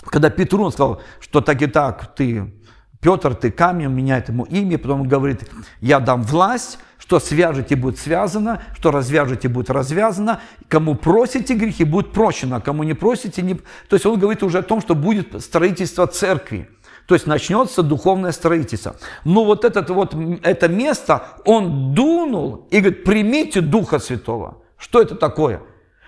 когда 0.04 0.30
Петру 0.30 0.70
сказал, 0.70 1.02
что 1.20 1.40
так 1.40 1.62
и 1.62 1.66
так, 1.66 2.14
ты, 2.14 2.54
Петр, 3.00 3.34
ты 3.34 3.50
камень, 3.50 3.88
меняет 3.88 4.28
ему 4.28 4.44
имя, 4.44 4.78
потом 4.78 5.02
он 5.02 5.08
говорит, 5.08 5.50
я 5.80 6.00
дам 6.00 6.22
власть, 6.22 6.78
что 7.06 7.20
свяжете, 7.20 7.76
будет 7.76 7.98
связано, 7.98 8.62
что 8.76 8.90
развяжете, 8.90 9.48
будет 9.48 9.70
развязано, 9.70 10.40
кому 10.66 10.96
просите 10.96 11.54
грехи, 11.54 11.84
будет 11.84 12.12
прощено, 12.12 12.60
кому 12.60 12.82
не 12.82 12.94
просите, 12.94 13.42
не... 13.42 13.54
То 13.54 13.94
есть 13.94 14.04
он 14.06 14.18
говорит 14.18 14.42
уже 14.42 14.58
о 14.58 14.62
том, 14.62 14.80
что 14.80 14.96
будет 14.96 15.40
строительство 15.40 16.08
церкви. 16.08 16.68
То 17.06 17.14
есть 17.14 17.28
начнется 17.28 17.84
духовное 17.84 18.32
строительство. 18.32 18.96
Но 19.24 19.44
вот, 19.44 19.64
этот, 19.64 19.88
вот 19.90 20.16
это 20.42 20.66
место 20.66 21.22
он 21.44 21.94
дунул 21.94 22.66
и 22.72 22.80
говорит, 22.80 23.04
примите 23.04 23.60
Духа 23.60 24.00
Святого. 24.00 24.64
Что 24.76 25.00
это 25.00 25.14
такое? 25.14 25.62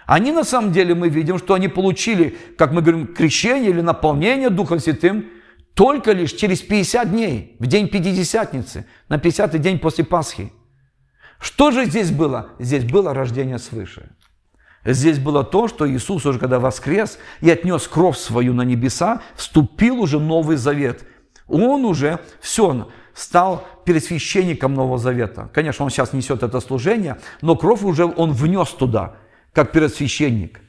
Они 0.04 0.32
на 0.32 0.42
самом 0.42 0.72
деле, 0.72 0.96
мы 0.96 1.10
видим, 1.10 1.38
что 1.38 1.54
они 1.54 1.68
получили, 1.68 2.36
как 2.56 2.72
мы 2.72 2.82
говорим, 2.82 3.14
крещение 3.14 3.70
или 3.70 3.82
наполнение 3.82 4.50
Духом 4.50 4.80
Святым 4.80 5.26
только 5.74 6.10
лишь 6.10 6.32
через 6.32 6.60
50 6.60 7.12
дней, 7.12 7.56
в 7.60 7.68
день 7.68 7.86
Пятидесятницы, 7.86 8.84
на 9.08 9.18
50-й 9.18 9.60
день 9.60 9.78
после 9.78 10.02
Пасхи. 10.04 10.52
Что 11.38 11.70
же 11.70 11.86
здесь 11.86 12.10
было? 12.10 12.50
Здесь 12.58 12.84
было 12.84 13.14
рождение 13.14 13.58
свыше. 13.58 14.10
Здесь 14.84 15.18
было 15.18 15.44
то, 15.44 15.68
что 15.68 15.88
Иисус 15.88 16.24
уже 16.24 16.38
когда 16.38 16.60
воскрес 16.60 17.18
и 17.40 17.50
отнес 17.50 17.86
кровь 17.88 18.16
свою 18.16 18.54
на 18.54 18.62
небеса, 18.62 19.22
вступил 19.34 20.00
уже 20.00 20.18
Новый 20.18 20.56
Завет. 20.56 21.04
Он 21.46 21.84
уже 21.84 22.20
все, 22.40 22.88
стал 23.14 23.66
пересвященником 23.84 24.74
Нового 24.74 24.98
Завета. 24.98 25.50
Конечно, 25.52 25.84
он 25.84 25.90
сейчас 25.90 26.12
несет 26.12 26.42
это 26.42 26.60
служение, 26.60 27.18
но 27.42 27.56
кровь 27.56 27.82
уже 27.82 28.06
он 28.06 28.32
внес 28.32 28.68
туда, 28.68 29.16
как 29.52 29.72
пересвященник 29.72 30.60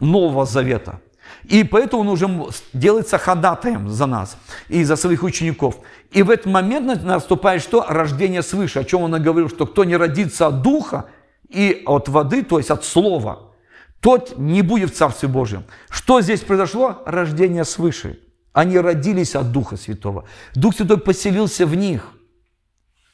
Нового 0.00 0.46
Завета. 0.46 1.00
И 1.44 1.64
поэтому 1.64 2.02
он 2.02 2.08
уже 2.08 2.28
делается 2.72 3.18
ходатаем 3.18 3.88
за 3.88 4.06
нас 4.06 4.36
и 4.68 4.84
за 4.84 4.96
своих 4.96 5.22
учеников. 5.22 5.78
И 6.10 6.22
в 6.22 6.30
этот 6.30 6.46
момент 6.46 7.02
наступает 7.02 7.62
что? 7.62 7.84
Рождение 7.88 8.42
свыше, 8.42 8.80
о 8.80 8.84
чем 8.84 9.02
он 9.02 9.22
говорил, 9.22 9.48
что 9.48 9.66
кто 9.66 9.84
не 9.84 9.96
родится 9.96 10.46
от 10.46 10.62
Духа, 10.62 11.06
и 11.48 11.82
от 11.86 12.08
воды, 12.08 12.42
то 12.42 12.58
есть 12.58 12.70
от 12.70 12.84
слова, 12.84 13.54
тот 14.00 14.38
не 14.38 14.62
будет 14.62 14.90
в 14.90 14.96
Царстве 14.96 15.28
Божьем. 15.28 15.64
Что 15.88 16.20
здесь 16.20 16.40
произошло? 16.40 17.02
Рождение 17.06 17.64
свыше. 17.64 18.20
Они 18.52 18.78
родились 18.78 19.34
от 19.34 19.50
Духа 19.52 19.76
Святого. 19.76 20.24
Дух 20.54 20.74
Святой 20.74 20.98
поселился 20.98 21.66
в 21.66 21.74
них. 21.74 22.12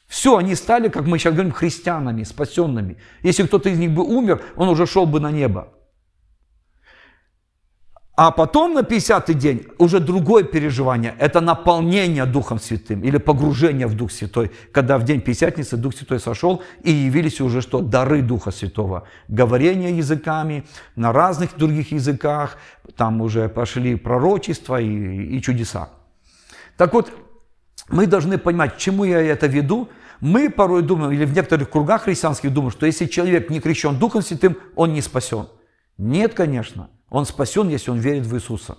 Все, 0.07 0.37
они 0.37 0.53
стали, 0.55 0.89
как 0.89 1.05
мы 1.05 1.17
сейчас 1.17 1.33
говорим, 1.33 1.51
христианами, 1.51 2.23
спасенными. 2.23 2.97
Если 3.23 3.43
кто-то 3.43 3.69
из 3.69 3.79
них 3.79 3.91
бы 3.91 4.03
умер, 4.03 4.43
он 4.55 4.69
уже 4.69 4.85
шел 4.85 5.05
бы 5.05 5.19
на 5.19 5.31
небо. 5.31 5.69
А 8.17 8.31
потом 8.31 8.73
на 8.73 8.79
50-й 8.79 9.33
день 9.33 9.67
уже 9.77 9.99
другое 9.99 10.43
переживание. 10.43 11.13
Это 11.19 11.41
наполнение 11.41 12.25
Духом 12.25 12.59
Святым 12.59 13.03
или 13.03 13.17
погружение 13.17 13.87
в 13.87 13.95
Дух 13.95 14.09
Святой. 14.11 14.51
Когда 14.71 14.97
в 14.97 15.03
день 15.03 15.19
Пятидесятницы 15.19 15.75
Дух 15.75 15.93
Святой 15.93 16.21
сошел 16.21 16.63
и 16.81 16.91
явились 16.91 17.41
уже 17.41 17.61
что? 17.61 17.81
Дары 17.81 18.21
Духа 18.21 18.51
Святого. 18.51 19.03
Говорение 19.27 19.97
языками 19.97 20.63
на 20.95 21.11
разных 21.11 21.57
других 21.57 21.91
языках. 21.91 22.57
Там 22.95 23.19
уже 23.19 23.49
пошли 23.49 23.95
пророчества 23.95 24.79
и, 24.79 25.37
и 25.37 25.41
чудеса. 25.41 25.89
Так 26.77 26.93
вот, 26.93 27.11
мы 27.89 28.07
должны 28.07 28.37
понимать, 28.37 28.75
к 28.75 28.77
чему 28.77 29.03
я 29.03 29.21
это 29.21 29.47
веду. 29.47 29.89
Мы 30.21 30.49
порой 30.49 30.83
думаем, 30.83 31.11
или 31.11 31.25
в 31.25 31.35
некоторых 31.35 31.69
кругах 31.69 32.03
христианских 32.03 32.53
думают, 32.53 32.73
что 32.73 32.85
если 32.85 33.07
человек 33.07 33.49
не 33.49 33.59
крещен 33.59 33.99
Духом 33.99 34.21
Святым, 34.21 34.57
он 34.75 34.93
не 34.93 35.01
спасен. 35.01 35.47
Нет, 35.97 36.33
конечно. 36.33 36.89
Он 37.09 37.25
спасен, 37.25 37.69
если 37.69 37.91
он 37.91 37.99
верит 37.99 38.25
в 38.25 38.35
Иисуса. 38.35 38.77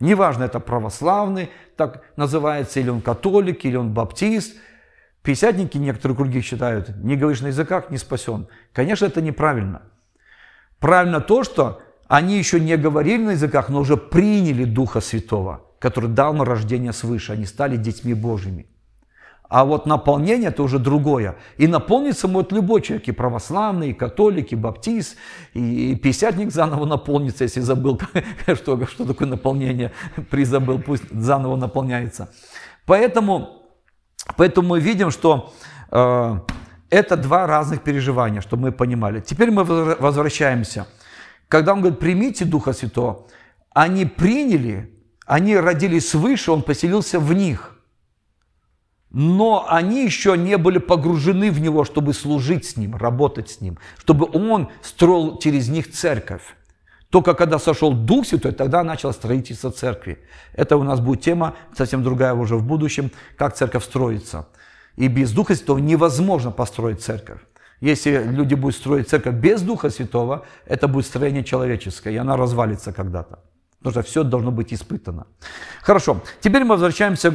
Неважно, 0.00 0.44
это 0.44 0.60
православный, 0.60 1.50
так 1.76 2.04
называется, 2.16 2.80
или 2.80 2.90
он 2.90 3.00
католик, 3.00 3.64
или 3.64 3.76
он 3.76 3.92
баптист. 3.92 4.56
Пятидесятники 5.22 5.78
некоторые 5.78 6.16
круги 6.16 6.40
считают, 6.40 6.96
не 6.96 7.16
говоришь 7.16 7.40
на 7.40 7.48
языках, 7.48 7.90
не 7.90 7.96
спасен. 7.96 8.48
Конечно, 8.72 9.06
это 9.06 9.22
неправильно. 9.22 9.82
Правильно 10.78 11.20
то, 11.20 11.44
что 11.44 11.80
они 12.08 12.36
еще 12.36 12.60
не 12.60 12.76
говорили 12.76 13.22
на 13.22 13.30
языках, 13.30 13.70
но 13.70 13.80
уже 13.80 13.96
приняли 13.96 14.64
Духа 14.64 15.00
Святого, 15.00 15.64
который 15.78 16.10
дал 16.10 16.34
на 16.34 16.44
рождение 16.44 16.92
свыше. 16.92 17.32
Они 17.32 17.46
стали 17.46 17.76
детьми 17.76 18.12
Божьими. 18.12 18.66
А 19.48 19.64
вот 19.64 19.86
наполнение– 19.86 20.48
это 20.50 20.62
уже 20.62 20.78
другое. 20.78 21.36
И 21.58 21.66
наполниться 21.66 22.28
может 22.28 22.50
любой 22.52 22.80
человек, 22.80 23.08
и 23.08 23.12
православный, 23.12 23.90
и 23.90 23.92
католик, 23.92 24.52
и 24.52 24.56
баптист, 24.56 25.16
и 25.52 25.94
пятидесятник 25.96 26.50
заново 26.50 26.86
наполнится, 26.86 27.44
если 27.44 27.60
забыл, 27.60 28.00
что, 28.54 28.86
что 28.86 29.04
такое 29.04 29.28
наполнение, 29.28 29.92
призабыл, 30.30 30.78
пусть 30.78 31.04
заново 31.10 31.56
наполняется. 31.56 32.30
Поэтому, 32.86 33.62
поэтому 34.36 34.68
мы 34.68 34.80
видим, 34.80 35.10
что 35.10 35.52
э, 35.90 36.38
это 36.88 37.16
два 37.16 37.46
разных 37.46 37.82
переживания, 37.82 38.40
чтобы 38.40 38.62
мы 38.62 38.72
понимали. 38.72 39.20
Теперь 39.20 39.50
мы 39.50 39.64
возвращаемся. 39.64 40.86
Когда 41.48 41.74
он 41.74 41.80
говорит, 41.80 42.00
примите 42.00 42.46
Духа 42.46 42.72
Святого, 42.72 43.26
они 43.74 44.06
приняли, 44.06 44.90
они 45.26 45.56
родились 45.56 46.08
свыше, 46.08 46.50
он 46.50 46.62
поселился 46.62 47.20
в 47.20 47.32
них 47.34 47.73
но 49.14 49.64
они 49.68 50.04
еще 50.04 50.36
не 50.36 50.58
были 50.58 50.78
погружены 50.78 51.52
в 51.52 51.60
него, 51.60 51.84
чтобы 51.84 52.12
служить 52.12 52.64
с 52.64 52.76
ним, 52.76 52.96
работать 52.96 53.48
с 53.48 53.60
ним, 53.60 53.78
чтобы 53.98 54.28
он 54.32 54.70
строил 54.82 55.38
через 55.38 55.68
них 55.68 55.92
церковь. 55.92 56.42
Только 57.10 57.34
когда 57.34 57.60
сошел 57.60 57.92
Дух 57.92 58.26
Святой, 58.26 58.50
тогда 58.50 58.82
начало 58.82 59.12
строительство 59.12 59.70
церкви. 59.70 60.18
Это 60.52 60.76
у 60.76 60.82
нас 60.82 60.98
будет 60.98 61.20
тема, 61.20 61.54
совсем 61.76 62.02
другая 62.02 62.34
уже 62.34 62.56
в 62.56 62.64
будущем, 62.64 63.12
как 63.36 63.54
церковь 63.54 63.84
строится. 63.84 64.48
И 64.96 65.06
без 65.06 65.30
Духа 65.30 65.54
Святого 65.54 65.78
невозможно 65.78 66.50
построить 66.50 67.00
церковь. 67.00 67.38
Если 67.80 68.20
люди 68.20 68.54
будут 68.54 68.74
строить 68.74 69.08
церковь 69.08 69.34
без 69.34 69.62
Духа 69.62 69.90
Святого, 69.90 70.44
это 70.66 70.88
будет 70.88 71.06
строение 71.06 71.44
человеческое, 71.44 72.14
и 72.14 72.16
она 72.16 72.36
развалится 72.36 72.92
когда-то. 72.92 73.38
Потому 73.78 73.92
что 73.92 74.10
все 74.10 74.24
должно 74.24 74.50
быть 74.50 74.72
испытано. 74.74 75.26
Хорошо, 75.82 76.20
теперь 76.40 76.64
мы 76.64 76.70
возвращаемся 76.70 77.34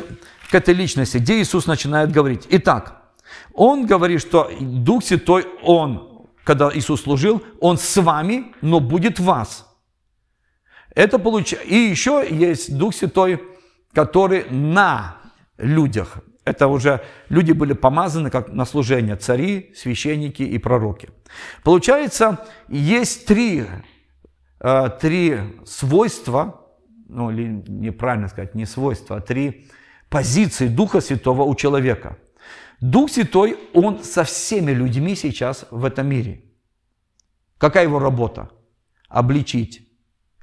к 0.50 0.56
этой 0.56 0.74
личности, 0.74 1.18
где 1.18 1.42
Иисус 1.42 1.68
начинает 1.68 2.12
говорить. 2.12 2.48
Итак, 2.50 3.02
Он 3.54 3.86
говорит, 3.86 4.22
что 4.22 4.52
Дух 4.60 5.04
Святой, 5.04 5.46
Он, 5.64 6.28
когда 6.44 6.70
Иисус 6.74 7.04
служил, 7.04 7.44
Он 7.60 7.78
с 7.78 8.02
вами, 8.02 8.54
но 8.62 8.80
будет 8.80 9.20
вас. 9.20 9.68
Это 10.96 11.20
получается. 11.20 11.68
И 11.68 11.76
еще 11.76 12.26
есть 12.30 12.78
Дух 12.78 12.96
Святой, 12.96 13.44
который 13.94 14.46
на 14.50 15.18
людях. 15.58 16.20
Это 16.46 16.68
уже 16.68 17.04
люди 17.30 17.52
были 17.52 17.74
помазаны 17.74 18.32
как 18.32 18.50
на 18.50 18.66
служение, 18.66 19.16
цари, 19.16 19.72
священники 19.76 20.42
и 20.42 20.58
пророки. 20.58 21.10
Получается, 21.64 22.48
есть 22.70 23.28
три 23.28 23.66
Э, 24.62 24.90
три 24.90 25.38
свойства, 25.66 26.66
ну 27.08 27.32
или 27.32 27.64
неправильно 27.68 28.28
сказать, 28.28 28.56
не 28.56 28.66
свойства, 28.66 29.18
а 29.18 29.22
три 29.22 29.68
позиции 30.10 30.68
Духа 30.68 31.02
Святого 31.02 31.44
у 31.44 31.56
человека. 31.56 32.18
Дух 32.82 33.12
Святой, 33.12 33.58
Он 33.74 34.04
со 34.04 34.24
всеми 34.24 34.72
людьми 34.72 35.16
сейчас 35.16 35.66
в 35.72 35.86
этом 35.86 36.08
мире. 36.08 36.44
Какая 37.58 37.84
его 37.84 38.00
работа? 38.00 38.50
Обличить 39.10 39.88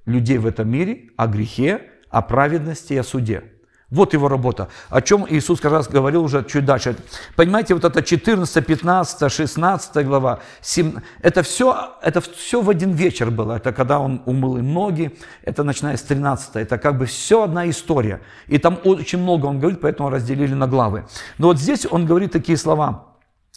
людей 0.04 0.38
в 0.38 0.46
этом 0.46 0.68
мире 0.68 1.10
о 1.16 1.26
грехе, 1.26 1.90
о 2.10 2.22
праведности 2.22 2.92
и 2.92 2.98
о 2.98 3.02
суде. 3.02 3.55
Вот 3.90 4.14
его 4.14 4.28
работа. 4.28 4.68
О 4.90 5.00
чем 5.00 5.26
Иисус 5.30 5.60
как 5.60 5.70
раз 5.70 5.88
говорил 5.88 6.24
уже 6.24 6.44
чуть 6.44 6.64
дальше. 6.64 6.96
Понимаете, 7.36 7.74
вот 7.74 7.84
это 7.84 8.02
14, 8.02 8.66
15, 8.66 9.32
16 9.32 10.06
глава, 10.06 10.40
7, 10.60 11.00
это 11.22 11.42
все, 11.44 11.92
это 12.02 12.20
все 12.20 12.60
в 12.60 12.68
один 12.68 12.90
вечер 12.90 13.30
было. 13.30 13.52
Это 13.52 13.72
когда 13.72 14.00
он 14.00 14.22
умыл 14.26 14.56
им 14.56 14.74
ноги, 14.74 15.16
это 15.42 15.62
начиная 15.62 15.96
с 15.96 16.02
13. 16.02 16.56
Это 16.56 16.78
как 16.78 16.98
бы 16.98 17.06
все 17.06 17.44
одна 17.44 17.70
история. 17.70 18.20
И 18.48 18.58
там 18.58 18.80
очень 18.82 19.20
много 19.20 19.46
он 19.46 19.60
говорит, 19.60 19.80
поэтому 19.80 20.10
разделили 20.10 20.54
на 20.54 20.66
главы. 20.66 21.06
Но 21.38 21.46
вот 21.46 21.58
здесь 21.58 21.86
он 21.88 22.06
говорит 22.06 22.32
такие 22.32 22.58
слова. 22.58 23.14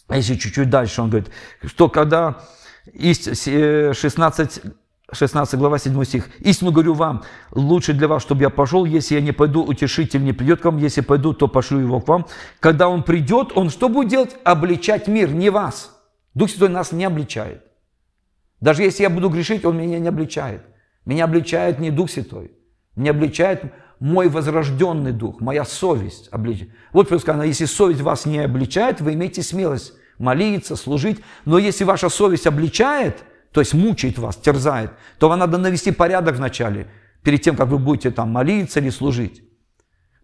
А 0.07 0.17
если 0.17 0.35
чуть-чуть 0.35 0.69
дальше 0.69 1.01
он 1.01 1.09
говорит, 1.09 1.31
что 1.65 1.89
когда 1.89 2.35
16 2.93 4.61
16 5.11 5.59
глава, 5.59 5.79
7 5.79 6.03
стих. 6.03 6.29
«Истину 6.39 6.71
говорю 6.71 6.93
вам, 6.93 7.23
лучше 7.51 7.93
для 7.93 8.07
вас, 8.07 8.21
чтобы 8.21 8.41
я 8.41 8.49
пошел, 8.49 8.85
если 8.85 9.15
я 9.15 9.21
не 9.21 9.31
пойду, 9.31 9.63
утешитель 9.63 10.23
не 10.23 10.33
придет 10.33 10.61
к 10.61 10.65
вам, 10.65 10.77
если 10.77 11.01
пойду, 11.01 11.33
то 11.33 11.47
пошлю 11.47 11.79
его 11.79 11.99
к 11.99 12.07
вам. 12.07 12.27
Когда 12.59 12.87
он 12.87 13.03
придет, 13.03 13.51
он 13.55 13.69
что 13.69 13.89
будет 13.89 14.09
делать? 14.09 14.35
Обличать 14.43 15.07
мир, 15.07 15.31
не 15.31 15.49
вас. 15.49 15.99
Дух 16.33 16.49
Святой 16.49 16.69
нас 16.69 16.91
не 16.91 17.05
обличает. 17.05 17.63
Даже 18.61 18.83
если 18.83 19.03
я 19.03 19.09
буду 19.09 19.29
грешить, 19.29 19.65
он 19.65 19.77
меня 19.77 19.99
не 19.99 20.07
обличает. 20.07 20.63
Меня 21.05 21.23
обличает 21.23 21.79
не 21.79 21.91
Дух 21.91 22.09
Святой. 22.11 22.51
Меня 22.95 23.11
обличает 23.11 23.63
мой 23.99 24.29
возрожденный 24.29 25.11
дух, 25.11 25.41
моя 25.41 25.65
совесть 25.65 26.29
обличает. 26.31 26.71
Вот 26.93 27.07
сказано, 27.07 27.43
если 27.43 27.65
совесть 27.65 28.01
вас 28.01 28.25
не 28.25 28.39
обличает, 28.39 29.01
вы 29.01 29.13
имеете 29.13 29.41
смелость 29.41 29.93
молиться, 30.17 30.75
служить. 30.75 31.19
Но 31.45 31.57
если 31.57 31.83
ваша 31.83 32.09
совесть 32.09 32.45
обличает– 32.45 33.23
то 33.51 33.61
есть 33.61 33.73
мучает 33.73 34.17
вас, 34.17 34.35
терзает, 34.35 34.91
то 35.17 35.29
вам 35.29 35.39
надо 35.39 35.57
навести 35.57 35.91
порядок 35.91 36.35
вначале, 36.35 36.87
перед 37.23 37.41
тем, 37.41 37.55
как 37.55 37.67
вы 37.67 37.79
будете 37.79 38.11
там 38.11 38.29
молиться 38.31 38.79
или 38.79 38.89
служить. 38.89 39.43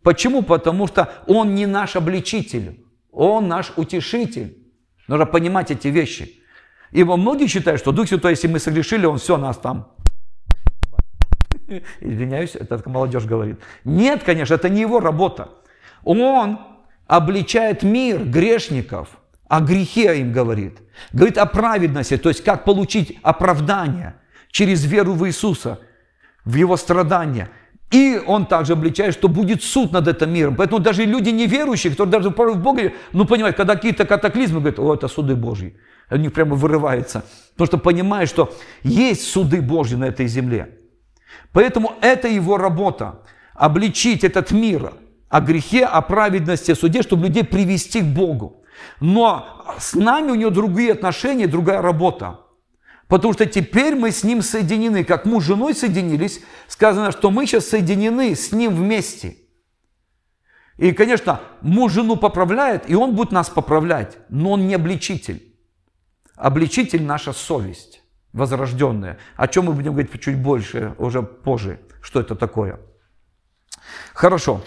Почему? 0.04 0.44
Потому 0.44 0.88
что 0.88 1.10
Он 1.28 1.56
не 1.56 1.66
наш 1.66 1.96
обличитель, 1.96 2.86
Он 3.12 3.48
наш 3.48 3.74
утешитель. 3.76 4.58
Нужно 5.08 5.26
понимать 5.26 5.72
эти 5.72 5.88
вещи. 5.88 6.42
И 6.92 7.04
многие 7.04 7.48
считают, 7.48 7.82
что 7.82 7.92
Дух 7.92 8.08
Святой, 8.08 8.32
если 8.32 8.48
мы 8.48 8.60
согрешили, 8.60 9.06
Он 9.06 9.18
все, 9.18 9.38
нас 9.38 9.58
там 9.58 9.92
Извиняюсь, 12.00 12.56
это 12.56 12.82
молодежь 12.86 13.26
говорит. 13.26 13.60
Нет, 13.84 14.24
конечно, 14.24 14.54
это 14.54 14.70
не 14.70 14.82
его 14.82 15.00
работа. 15.00 15.50
Он 16.04 16.60
обличает 17.08 17.84
мир 17.84 18.24
грешников– 18.24 19.10
о 19.48 19.62
грехе 19.62 20.20
им 20.20 20.32
говорит. 20.32 20.80
Говорит 21.14 21.38
о 21.38 21.46
праведности, 21.46 22.18
то 22.18 22.30
есть 22.30 22.44
как 22.44 22.64
получить 22.64 23.18
оправдание 23.22 24.16
через 24.50 24.86
веру 24.86 25.14
в 25.14 25.28
Иисуса, 25.28 25.80
в 26.46 26.56
Его 26.56 26.78
страдания. 26.78 27.50
И 27.92 28.22
он 28.26 28.46
также 28.46 28.74
обличает, 28.74 29.14
что 29.14 29.28
будет 29.28 29.64
суд 29.64 29.92
над 29.92 30.08
этим 30.08 30.34
миром. 30.34 30.56
Поэтому 30.56 30.80
даже 30.80 31.06
люди 31.06 31.30
неверующие, 31.30 31.92
которые 31.92 32.12
даже 32.12 32.30
в 32.30 32.58
Бога, 32.58 32.92
ну 33.14 33.26
понимают, 33.26 33.56
когда 33.56 33.76
какие-то 33.76 34.06
катаклизмы, 34.06 34.60
говорят, 34.60 34.80
о, 34.80 34.94
это 34.94 35.08
суды 35.08 35.36
Божьи. 35.36 35.78
У 36.10 36.16
них 36.18 36.34
прямо 36.34 36.56
вырывается. 36.56 37.24
Потому 37.54 37.68
что 37.68 37.78
понимают, 37.78 38.30
что 38.30 38.54
есть 38.84 39.28
суды 39.28 39.62
Божьи 39.62 39.96
на 39.96 40.06
этой 40.06 40.28
земле. 40.28 40.80
Поэтому 41.52 41.94
это 42.02 42.28
его 42.28 42.58
работа. 42.58 43.22
Обличить 43.54 44.24
этот 44.24 44.52
мир 44.52 44.94
о 45.30 45.42
грехе, 45.42 45.86
о 45.86 46.02
праведности, 46.02 46.72
о 46.72 46.76
суде, 46.76 47.02
чтобы 47.02 47.28
людей 47.28 47.44
привести 47.44 48.02
к 48.02 48.06
Богу. 48.06 48.65
Но 49.00 49.66
с 49.80 49.94
нами 49.94 50.32
у 50.32 50.36
него 50.36 50.50
другие 50.50 50.94
отношения, 50.94 51.48
другая 51.48 51.82
работа. 51.82 52.42
Потому 53.08 53.34
что 53.34 53.46
теперь 53.46 53.96
мы 53.96 54.12
с 54.12 54.24
ним 54.24 54.42
соединены. 54.42 55.04
Как 55.04 55.26
муж 55.26 55.44
с 55.44 55.48
женой 55.48 55.76
соединились, 55.76 56.42
сказано, 56.68 57.12
что 57.12 57.30
мы 57.30 57.46
сейчас 57.46 57.68
соединены 57.68 58.36
с 58.36 58.52
ним 58.52 58.76
вместе. 58.76 59.38
И, 60.78 60.92
конечно, 60.92 61.42
муж 61.62 61.94
жену 61.94 62.16
поправляет, 62.16 62.90
и 62.90 62.96
он 62.96 63.16
будет 63.16 63.32
нас 63.32 63.50
поправлять, 63.50 64.18
но 64.30 64.52
он 64.52 64.68
не 64.68 64.76
обличитель. 64.76 65.56
Обличитель– 66.36 67.04
наша 67.04 67.32
совесть 67.32 68.02
возрожденная. 68.36 69.18
О 69.38 69.48
чем 69.48 69.66
мы 69.66 69.74
будем 69.74 69.94
говорить 69.94 70.22
чуть 70.22 70.38
больше, 70.38 70.94
уже 70.98 71.24
позже, 71.24 71.80
что 72.02 72.20
это 72.20 72.36
такое. 72.36 72.80
Хорошо. 74.14 74.62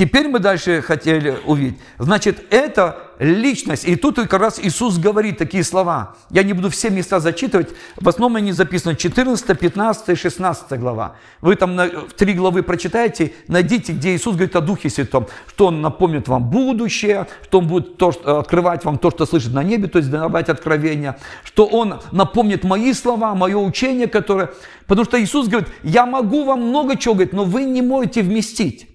Теперь 0.00 0.28
мы 0.28 0.38
дальше 0.38 0.80
хотели 0.80 1.36
увидеть. 1.44 1.78
Значит, 1.98 2.46
это 2.48 3.10
личность. 3.18 3.84
И 3.86 3.96
тут 3.96 4.16
как 4.16 4.32
раз 4.32 4.58
Иисус 4.58 4.96
говорит 4.96 5.36
такие 5.36 5.62
слова. 5.62 6.16
Я 6.30 6.42
не 6.42 6.54
буду 6.54 6.70
все 6.70 6.88
места 6.88 7.20
зачитывать. 7.20 7.68
В 7.96 8.08
основном 8.08 8.36
они 8.36 8.52
записаны 8.52 8.96
14, 8.96 9.58
15, 9.58 10.18
16 10.18 10.80
глава. 10.80 11.16
Вы 11.42 11.54
там 11.54 11.76
в 11.76 12.14
три 12.14 12.32
главы 12.32 12.62
прочитаете, 12.62 13.34
найдите, 13.46 13.92
где 13.92 14.16
Иисус 14.16 14.36
говорит 14.36 14.56
о 14.56 14.62
Духе 14.62 14.88
Святом. 14.88 15.26
Что 15.46 15.66
Он 15.66 15.82
напомнит 15.82 16.28
вам 16.28 16.48
будущее, 16.48 17.26
что 17.44 17.58
Он 17.58 17.66
будет 17.66 17.98
то, 17.98 18.10
что, 18.10 18.38
открывать 18.38 18.86
вам 18.86 18.96
то, 18.96 19.10
что 19.10 19.26
слышит 19.26 19.52
на 19.52 19.62
небе, 19.62 19.86
то 19.86 19.98
есть 19.98 20.10
давать 20.10 20.48
откровения. 20.48 21.18
Что 21.44 21.66
Он 21.66 22.00
напомнит 22.10 22.64
мои 22.64 22.94
слова, 22.94 23.34
мое 23.34 23.58
учение, 23.58 24.06
которое... 24.06 24.48
Потому 24.86 25.04
что 25.04 25.22
Иисус 25.22 25.46
говорит, 25.46 25.68
я 25.82 26.06
могу 26.06 26.44
вам 26.44 26.62
много 26.62 26.96
чего 26.96 27.12
говорить, 27.12 27.34
но 27.34 27.44
вы 27.44 27.64
не 27.64 27.82
можете 27.82 28.22
вместить. 28.22 28.89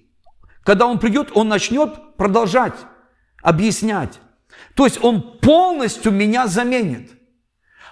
Когда 0.66 0.88
Он 0.88 0.98
придет, 0.98 1.30
Он 1.34 1.48
начнет 1.48 2.16
продолжать, 2.16 2.74
объяснять. 3.40 4.18
То 4.74 4.84
есть 4.84 4.98
Он 5.02 5.22
полностью 5.40 6.10
меня 6.10 6.48
заменит. 6.48 7.12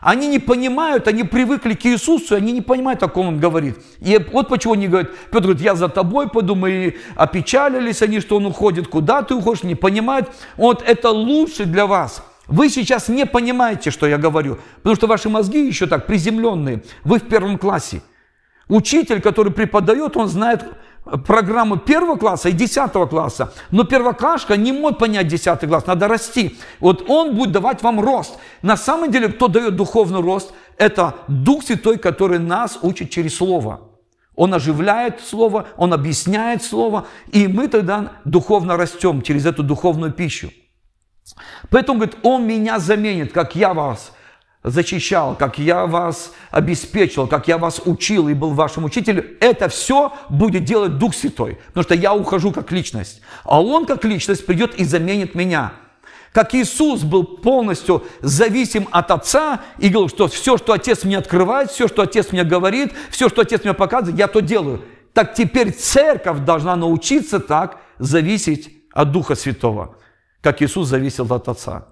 Они 0.01 0.27
не 0.27 0.41
понимают, 0.41 1.07
они 1.07 1.23
привыкли 1.23 1.75
к 1.75 1.87
Иисусу, 1.87 2.35
они 2.35 2.53
не 2.53 2.63
понимают, 2.63 3.03
о 3.05 3.09
ком 3.09 3.29
Он 3.29 3.39
говорит. 3.39 3.79
И 4.01 4.19
вот 4.33 4.49
почему 4.49 4.75
они 4.75 4.89
говорят, 4.89 5.13
Петр 5.31 5.45
говорит, 5.45 5.63
я 5.63 5.77
за 5.77 5.89
тобой 5.89 6.29
пойду, 6.29 6.57
мы 6.57 6.97
опечалились 7.15 8.03
они, 8.03 8.19
что 8.19 8.37
Он 8.37 8.47
уходит, 8.47 8.89
куда 8.89 9.23
ты 9.23 9.37
уходишь, 9.37 9.63
не 9.63 9.77
понимают. 9.77 10.29
Вот 10.57 10.83
это 10.85 11.11
лучше 11.11 11.67
для 11.67 11.87
вас. 11.87 12.25
Вы 12.49 12.69
сейчас 12.69 13.09
не 13.09 13.25
понимаете, 13.25 13.93
что 13.93 14.09
я 14.09 14.19
говорю, 14.19 14.59
потому 14.79 14.97
что 14.97 15.07
ваши 15.07 15.29
мозги 15.29 15.65
еще 15.65 15.87
так 15.87 16.07
приземленные. 16.07 16.83
Вы 17.05 17.21
в 17.21 17.29
первом 17.29 17.57
классе. 17.57 18.03
Учитель, 18.69 19.21
который 19.21 19.53
преподает, 19.53 20.17
он 20.17 20.27
знает 20.29 20.65
программу 21.05 21.77
первого 21.77 22.17
класса 22.17 22.49
и 22.49 22.53
десятого 22.53 23.07
класса. 23.07 23.53
Но 23.71 23.85
первоклашка 23.85 24.57
не 24.57 24.73
может 24.73 24.99
понять 24.99 25.29
десятый 25.29 25.69
класс, 25.69 25.87
надо 25.87 26.09
расти. 26.09 26.57
Вот 26.81 27.09
он 27.09 27.35
будет 27.35 27.53
давать 27.53 27.83
вам 27.83 28.01
рост. 28.01 28.39
На 28.63 28.77
самом 28.77 29.11
деле, 29.11 29.29
кто 29.29 29.49
дает 29.49 29.77
духовный 29.77 30.21
рост, 30.21 30.53
это 30.79 31.15
Дух 31.29 31.65
Святой, 31.65 31.99
который 31.99 32.39
нас 32.39 32.79
учит 32.83 33.11
через 33.11 33.37
Слово. 33.37 33.81
Он 34.35 34.53
оживляет 34.53 35.21
Слово, 35.21 35.67
Он 35.77 35.93
объясняет 35.93 36.63
Слово, 36.63 37.07
и 37.31 37.47
мы 37.47 37.69
тогда 37.69 38.13
духовно 38.25 38.77
растем 38.77 39.23
через 39.23 39.47
эту 39.47 39.63
духовную 39.63 40.13
пищу. 40.13 40.51
Поэтому, 41.71 41.99
говорит, 41.99 42.19
Он 42.23 42.47
меня 42.47 42.79
заменит, 42.79 43.33
как 43.33 43.55
я 43.55 43.75
вас 43.75 44.13
зачищал, 44.65 45.37
как 45.37 45.59
я 45.59 45.87
вас 45.87 46.33
обеспечил, 46.51 47.27
как 47.27 47.47
я 47.49 47.59
вас 47.59 47.83
учил 47.85 48.29
и 48.29 48.35
был 48.35 48.55
вашим 48.55 48.85
учителем, 48.85 49.25
это 49.41 49.69
все 49.69 50.13
будет 50.31 50.65
делать 50.65 50.99
Дух 50.99 51.15
Святой, 51.15 51.59
потому 51.69 51.85
что 51.85 51.95
я 51.95 52.15
ухожу 52.15 52.51
как 52.51 52.73
личность, 52.73 53.21
а 53.45 53.63
Он 53.63 53.85
как 53.85 54.05
личность 54.05 54.47
придет 54.47 54.75
и 54.77 54.85
заменит 54.85 55.35
меня. 55.35 55.75
Как 56.33 56.55
Иисус 56.55 57.03
был 57.03 57.25
полностью 57.25 58.05
зависим 58.21 58.89
от 58.91 59.11
Отца 59.13 59.61
и 59.79 59.89
говорил, 59.89 60.09
что 60.09 60.27
все, 60.27 60.57
что 60.57 60.73
Отец 60.73 61.05
мне 61.05 61.19
открывает, 61.19 61.71
все, 61.71 61.87
что 61.87 62.03
Отец 62.03 62.33
мне 62.33 62.43
говорит, 62.43 62.93
все, 63.11 63.29
что 63.29 63.43
Отец 63.43 63.63
мне 63.63 63.75
показывает, 63.75 64.19
я 64.19 64.27
то 64.27 64.41
делаю. 64.41 64.83
Так 65.13 65.35
теперь 65.35 65.73
церковь 65.73 66.41
должна 66.41 66.75
научиться 66.75 67.39
так 67.39 67.81
зависеть 67.99 68.73
от 68.93 69.13
Духа 69.13 69.37
Святого, 69.37 69.97
как 70.41 70.61
Иисус 70.61 70.89
зависел 70.89 71.33
от 71.33 71.49
Отца. 71.49 71.87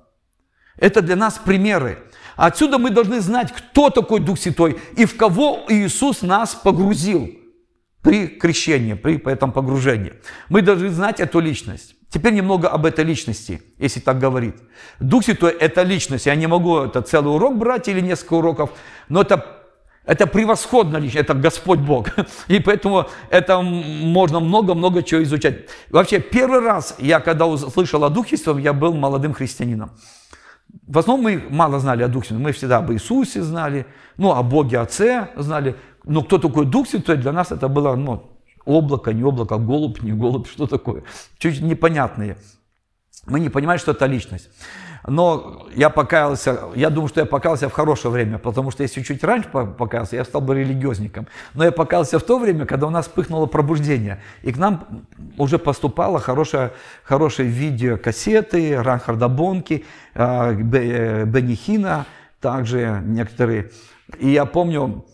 Это 0.76 1.02
для 1.02 1.14
нас 1.16 1.38
примеры. 1.38 1.98
Отсюда 2.42 2.78
мы 2.78 2.90
должны 2.90 3.20
знать, 3.20 3.52
кто 3.52 3.88
такой 3.88 4.18
Дух 4.18 4.36
Святой 4.36 4.76
и 4.96 5.04
в 5.04 5.16
кого 5.16 5.64
Иисус 5.68 6.22
нас 6.22 6.56
погрузил 6.56 7.30
при 8.02 8.26
крещении, 8.26 8.94
при 8.94 9.14
этом 9.30 9.52
погружении. 9.52 10.14
Мы 10.48 10.60
должны 10.62 10.88
знать 10.88 11.20
эту 11.20 11.38
личность. 11.38 11.94
Теперь 12.10 12.32
немного 12.34 12.68
об 12.68 12.84
этой 12.84 13.04
личности, 13.04 13.62
если 13.78 14.00
так 14.00 14.18
говорить. 14.18 14.56
Дух 14.98 15.22
Святой– 15.22 15.52
это 15.60 15.84
личность. 15.84 16.26
Я 16.26 16.34
не 16.34 16.48
могу 16.48 16.78
это 16.78 17.00
целый 17.02 17.32
урок 17.32 17.56
брать 17.58 17.86
или 17.86 18.00
несколько 18.00 18.34
уроков, 18.34 18.70
но 19.08 19.20
это, 19.20 19.46
это 20.04 20.26
превосходно 20.26 20.96
личность, 20.96 21.30
это 21.30 21.34
Господь 21.34 21.78
Бог. 21.78 22.08
И 22.48 22.58
поэтому 22.58 23.06
это 23.30 23.60
можно 23.62 24.40
много-много 24.40 25.04
чего 25.04 25.22
изучать. 25.22 25.68
Вообще, 25.90 26.18
первый 26.18 26.58
раз 26.58 26.96
я, 26.98 27.20
когда 27.20 27.46
услышал 27.46 28.02
о 28.02 28.10
Духе 28.10 28.36
Святом, 28.36 28.58
я 28.58 28.72
был 28.72 28.94
молодым 28.94 29.32
христианином. 29.32 29.92
В 30.86 30.98
основном 30.98 31.24
мы 31.24 31.42
мало 31.50 31.78
знали 31.78 32.02
о 32.02 32.08
Духе. 32.08 32.34
Мы 32.34 32.52
всегда 32.52 32.78
об 32.78 32.90
Иисусе 32.92 33.42
знали, 33.42 33.86
ну, 34.16 34.32
о 34.32 34.42
Боге 34.42 34.78
Отце 34.78 35.28
знали. 35.36 35.76
Но 36.04 36.22
кто 36.22 36.38
такой 36.38 36.66
Дух 36.66 36.88
Святой, 36.88 37.16
для 37.16 37.32
нас 37.32 37.52
это 37.52 37.68
было 37.68 37.94
ну, 37.94 38.30
облако, 38.64 39.12
не 39.12 39.22
облако, 39.22 39.58
голубь, 39.58 40.02
не 40.02 40.12
голубь, 40.12 40.48
что 40.52 40.66
такое. 40.66 41.04
Чуть 41.38 41.60
непонятные. 41.60 42.36
Мы 43.26 43.40
не 43.40 43.48
понимали, 43.50 43.78
что 43.78 43.92
это 43.92 44.06
личность. 44.06 44.48
Но 45.06 45.66
я 45.74 45.90
покаялся, 45.90 46.60
я 46.76 46.88
думаю, 46.90 47.08
что 47.08 47.20
я 47.20 47.26
покаялся 47.26 47.68
в 47.68 47.72
хорошее 47.72 48.12
время, 48.12 48.38
потому 48.38 48.70
что 48.70 48.84
если 48.84 49.02
чуть 49.02 49.24
раньше 49.24 49.48
покаялся, 49.48 50.16
я 50.16 50.24
стал 50.24 50.40
бы 50.40 50.54
религиозником. 50.54 51.26
Но 51.54 51.64
я 51.64 51.72
покаялся 51.72 52.18
в 52.18 52.22
то 52.22 52.38
время, 52.38 52.66
когда 52.66 52.86
у 52.86 52.90
нас 52.90 53.06
вспыхнуло 53.06 53.46
пробуждение. 53.46 54.22
И 54.42 54.52
к 54.52 54.58
нам 54.58 55.04
уже 55.38 55.58
поступало 55.58 56.20
хорошее, 56.20 56.72
хорошие 57.02 57.48
видеокассеты, 57.48 58.80
Ранхарда 58.80 59.28
Бонки, 59.28 59.84
а, 60.14 60.52
Бенни 60.52 61.54
Хина, 61.54 62.06
также 62.40 63.02
некоторые. 63.04 63.70
И 64.18 64.30
я 64.30 64.44
помню, 64.44 65.04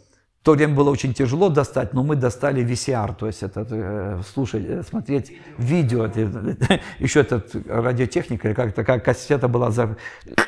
то 0.48 0.54
время 0.54 0.74
было 0.74 0.90
очень 0.90 1.12
тяжело 1.12 1.50
достать, 1.50 1.92
но 1.92 2.02
мы 2.02 2.16
достали 2.16 2.64
VCR, 2.64 3.14
то 3.14 3.26
есть 3.26 3.42
это 3.42 3.66
э, 3.70 4.22
слушать, 4.32 4.64
э, 4.66 4.82
смотреть 4.82 5.32
видео, 5.58 6.06
еще 7.00 7.20
этот 7.20 7.54
радиотехника, 7.68 8.54
как 8.54 8.72
такая 8.72 8.98
кассета 8.98 9.46
была, 9.48 9.70
за, 9.70 9.98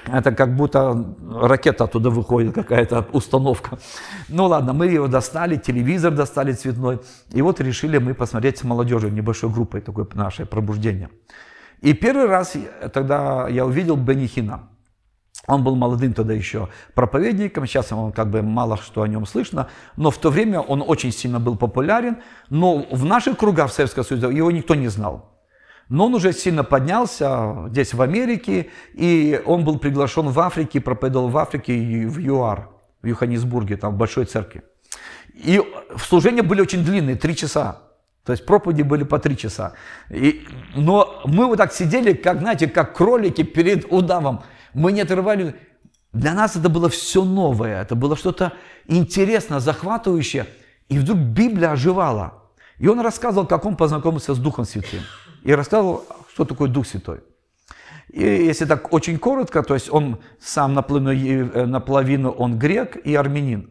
это 0.06 0.32
как 0.32 0.56
будто 0.56 1.04
ракета 1.42 1.84
оттуда 1.84 2.08
выходит, 2.08 2.54
какая-то 2.54 3.06
установка. 3.12 3.78
Ну 4.30 4.46
ладно, 4.46 4.72
мы 4.72 4.86
его 4.86 5.06
достали, 5.06 5.56
телевизор 5.56 6.14
достали 6.14 6.54
цветной, 6.54 6.98
и 7.34 7.42
вот 7.42 7.60
решили 7.60 7.98
мы 7.98 8.14
посмотреть 8.14 8.56
с 8.56 8.64
молодежью, 8.64 9.12
небольшой 9.12 9.50
группой, 9.50 9.82
такое 9.82 10.06
наше 10.14 10.46
пробуждение. 10.46 11.10
И 11.82 11.92
первый 11.92 12.24
раз 12.26 12.56
тогда 12.94 13.48
я 13.48 13.66
увидел 13.66 13.96
Бенни 13.96 14.26
Хина. 14.26 14.69
Он 15.47 15.64
был 15.64 15.75
молодым 15.75 16.12
тогда 16.12 16.35
еще 16.35 16.69
проповедником, 16.95 17.66
сейчас 17.66 17.93
он 17.93 18.12
как 18.12 18.31
бы 18.31 18.43
мало 18.43 18.77
что 18.77 19.03
о 19.03 19.09
нем 19.09 19.27
слышно, 19.27 19.69
но 19.97 20.11
в 20.11 20.19
то 20.19 20.31
время 20.31 20.61
он 20.61 20.85
очень 20.87 21.12
сильно 21.12 21.40
был 21.40 21.57
популярен, 21.57 22.19
но 22.51 22.87
в 22.90 23.05
наших 23.05 23.38
кругах 23.38 23.73
Советского 23.73 24.05
Союза 24.05 24.29
его 24.29 24.51
никто 24.51 24.75
не 24.75 24.88
знал. 24.88 25.31
Но 25.88 26.07
он 26.07 26.14
уже 26.14 26.33
сильно 26.33 26.62
поднялся 26.62 27.66
здесь 27.69 27.95
в 27.95 28.03
Америке, 28.03 28.69
и 28.95 29.43
он 29.45 29.64
был 29.64 29.79
приглашен 29.79 30.29
в 30.29 30.38
Африке, 30.38 30.81
проповедовал 30.81 31.29
в 31.29 31.37
Африке 31.37 31.77
и 31.77 32.07
в 32.07 32.19
ЮАР, 32.19 32.69
в 33.03 33.07
Йоханнесбурге, 33.07 33.77
там 33.77 33.95
в 33.95 33.97
Большой 33.97 34.27
Церкви. 34.27 34.62
И 35.35 35.61
служения 35.99 36.43
были 36.43 36.61
очень 36.61 36.85
длинные, 36.85 37.16
три 37.16 37.35
часа. 37.35 37.81
То 38.25 38.33
есть 38.33 38.47
проповеди 38.47 38.83
были 38.83 39.05
по 39.05 39.19
три 39.19 39.37
часа. 39.37 39.73
И, 40.11 40.47
но 40.77 41.23
мы 41.25 41.47
вот 41.47 41.57
так 41.57 41.73
сидели, 41.73 42.12
как, 42.12 42.38
знаете, 42.38 42.69
как 42.69 42.95
кролики 42.95 43.43
перед 43.43 43.90
удавом. 43.90 44.43
Мы 44.74 44.92
не 44.92 45.00
отрывали. 45.00 45.54
Для 46.12 46.35
нас 46.35 46.56
это 46.56 46.68
было 46.68 46.88
все 46.88 47.24
новое, 47.24 47.83
это 47.83 47.94
было 47.94 48.16
что-то 48.16 48.52
интересное, 48.87 49.61
захватывающее. 49.61 50.46
И 50.88 50.98
вдруг 50.98 51.18
Библия 51.18 51.70
оживала. 51.72 52.42
И 52.78 52.88
он 52.88 53.00
рассказывал, 53.00 53.46
как 53.46 53.64
он 53.64 53.76
познакомился 53.76 54.35
с 54.35 54.38
Духом 54.38 54.64
Святым. 54.64 55.02
И 55.42 55.52
рассказывал, 55.52 56.04
что 56.33 56.44
такое 56.44 56.68
Дух 56.68 56.87
Святой. 56.87 57.20
И 58.09 58.22
если 58.22 58.64
так 58.64 58.92
очень 58.92 59.18
коротко, 59.18 59.62
то 59.62 59.74
есть 59.74 59.88
он 59.90 60.18
сам 60.40 60.74
наполовину, 60.74 61.12
э, 61.12 61.66
наполовину 61.66 62.30
он 62.30 62.59
грек 62.59 62.96
и 62.96 63.14
армянин. 63.14 63.70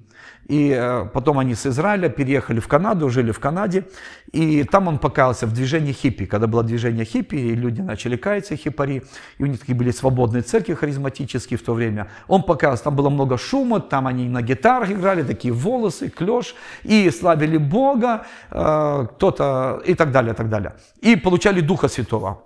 И 0.49 0.71
э, 0.75 1.05
потом 1.13 1.37
они 1.37 1.53
с 1.53 1.67
Израиля 1.67 2.09
переехали 2.09 2.59
в 2.59 2.67
Канаду, 2.67 3.09
жили 3.09 3.31
в 3.31 3.39
Канаде. 3.39 3.83
И 4.31 4.63
там 4.63 4.87
он 4.87 4.97
покаялся 4.97 5.45
в 5.45 5.53
движении 5.53 5.93
хиппи. 5.93 6.25
Когда 6.25 6.47
было 6.47 6.63
движение 6.63 7.05
хиппи, 7.05 7.35
и 7.35 7.55
люди 7.55 7.81
начали 7.81 8.17
каяться, 8.17 8.55
хипари. 8.55 9.03
И 9.37 9.43
у 9.43 9.45
них 9.45 9.59
такие 9.59 9.75
были 9.75 9.91
свободные 9.91 10.41
церкви 10.41 10.73
харизматические 10.73 11.57
в 11.57 11.61
то 11.61 11.73
время. 11.73 12.07
Он 12.27 12.41
покаялся, 12.41 12.83
там 12.83 12.95
было 12.95 13.09
много 13.09 13.37
шума, 13.37 13.79
там 13.79 14.07
они 14.07 14.27
на 14.27 14.41
гитарах 14.41 14.89
играли, 14.89 15.23
такие 15.23 15.53
волосы, 15.53 16.09
клеш. 16.09 16.55
И 16.83 17.11
славили 17.11 17.57
Бога, 17.57 18.25
э, 18.51 19.07
кто-то 19.15 19.81
и 19.85 19.93
так 19.93 20.11
далее, 20.11 20.33
и 20.33 20.35
так 20.35 20.49
далее. 20.49 20.73
И 21.01 21.15
получали 21.15 21.61
Духа 21.61 21.87
Святого. 21.87 22.43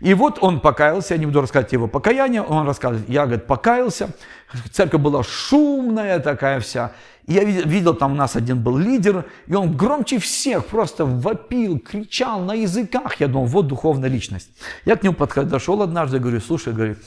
И 0.00 0.14
вот 0.14 0.38
он 0.40 0.60
покаялся, 0.60 1.14
я 1.14 1.20
не 1.20 1.26
буду 1.26 1.40
рассказывать 1.40 1.72
его 1.72 1.86
покаяние, 1.86 2.42
он 2.42 2.66
рассказывает, 2.66 3.08
я, 3.08 3.26
говорит, 3.26 3.46
покаялся, 3.46 4.10
церковь 4.72 5.00
была 5.00 5.22
шумная 5.22 6.18
такая 6.20 6.60
вся, 6.60 6.92
я 7.26 7.44
видел, 7.44 7.94
там 7.94 8.12
у 8.12 8.14
нас 8.16 8.34
один 8.34 8.60
был 8.60 8.76
лидер, 8.76 9.24
и 9.46 9.54
он 9.54 9.76
громче 9.76 10.18
всех 10.18 10.66
просто 10.66 11.04
вопил, 11.04 11.78
кричал 11.78 12.40
на 12.40 12.54
языках. 12.54 13.20
Я 13.20 13.28
думал, 13.28 13.46
вот 13.46 13.68
духовная 13.68 14.08
личность. 14.08 14.50
Я 14.84 14.96
к 14.96 15.04
нему 15.04 15.14
подошел 15.14 15.80
однажды, 15.82 16.18
говорю, 16.18 16.40
слушай, 16.40 16.72
говорит, 16.72 16.98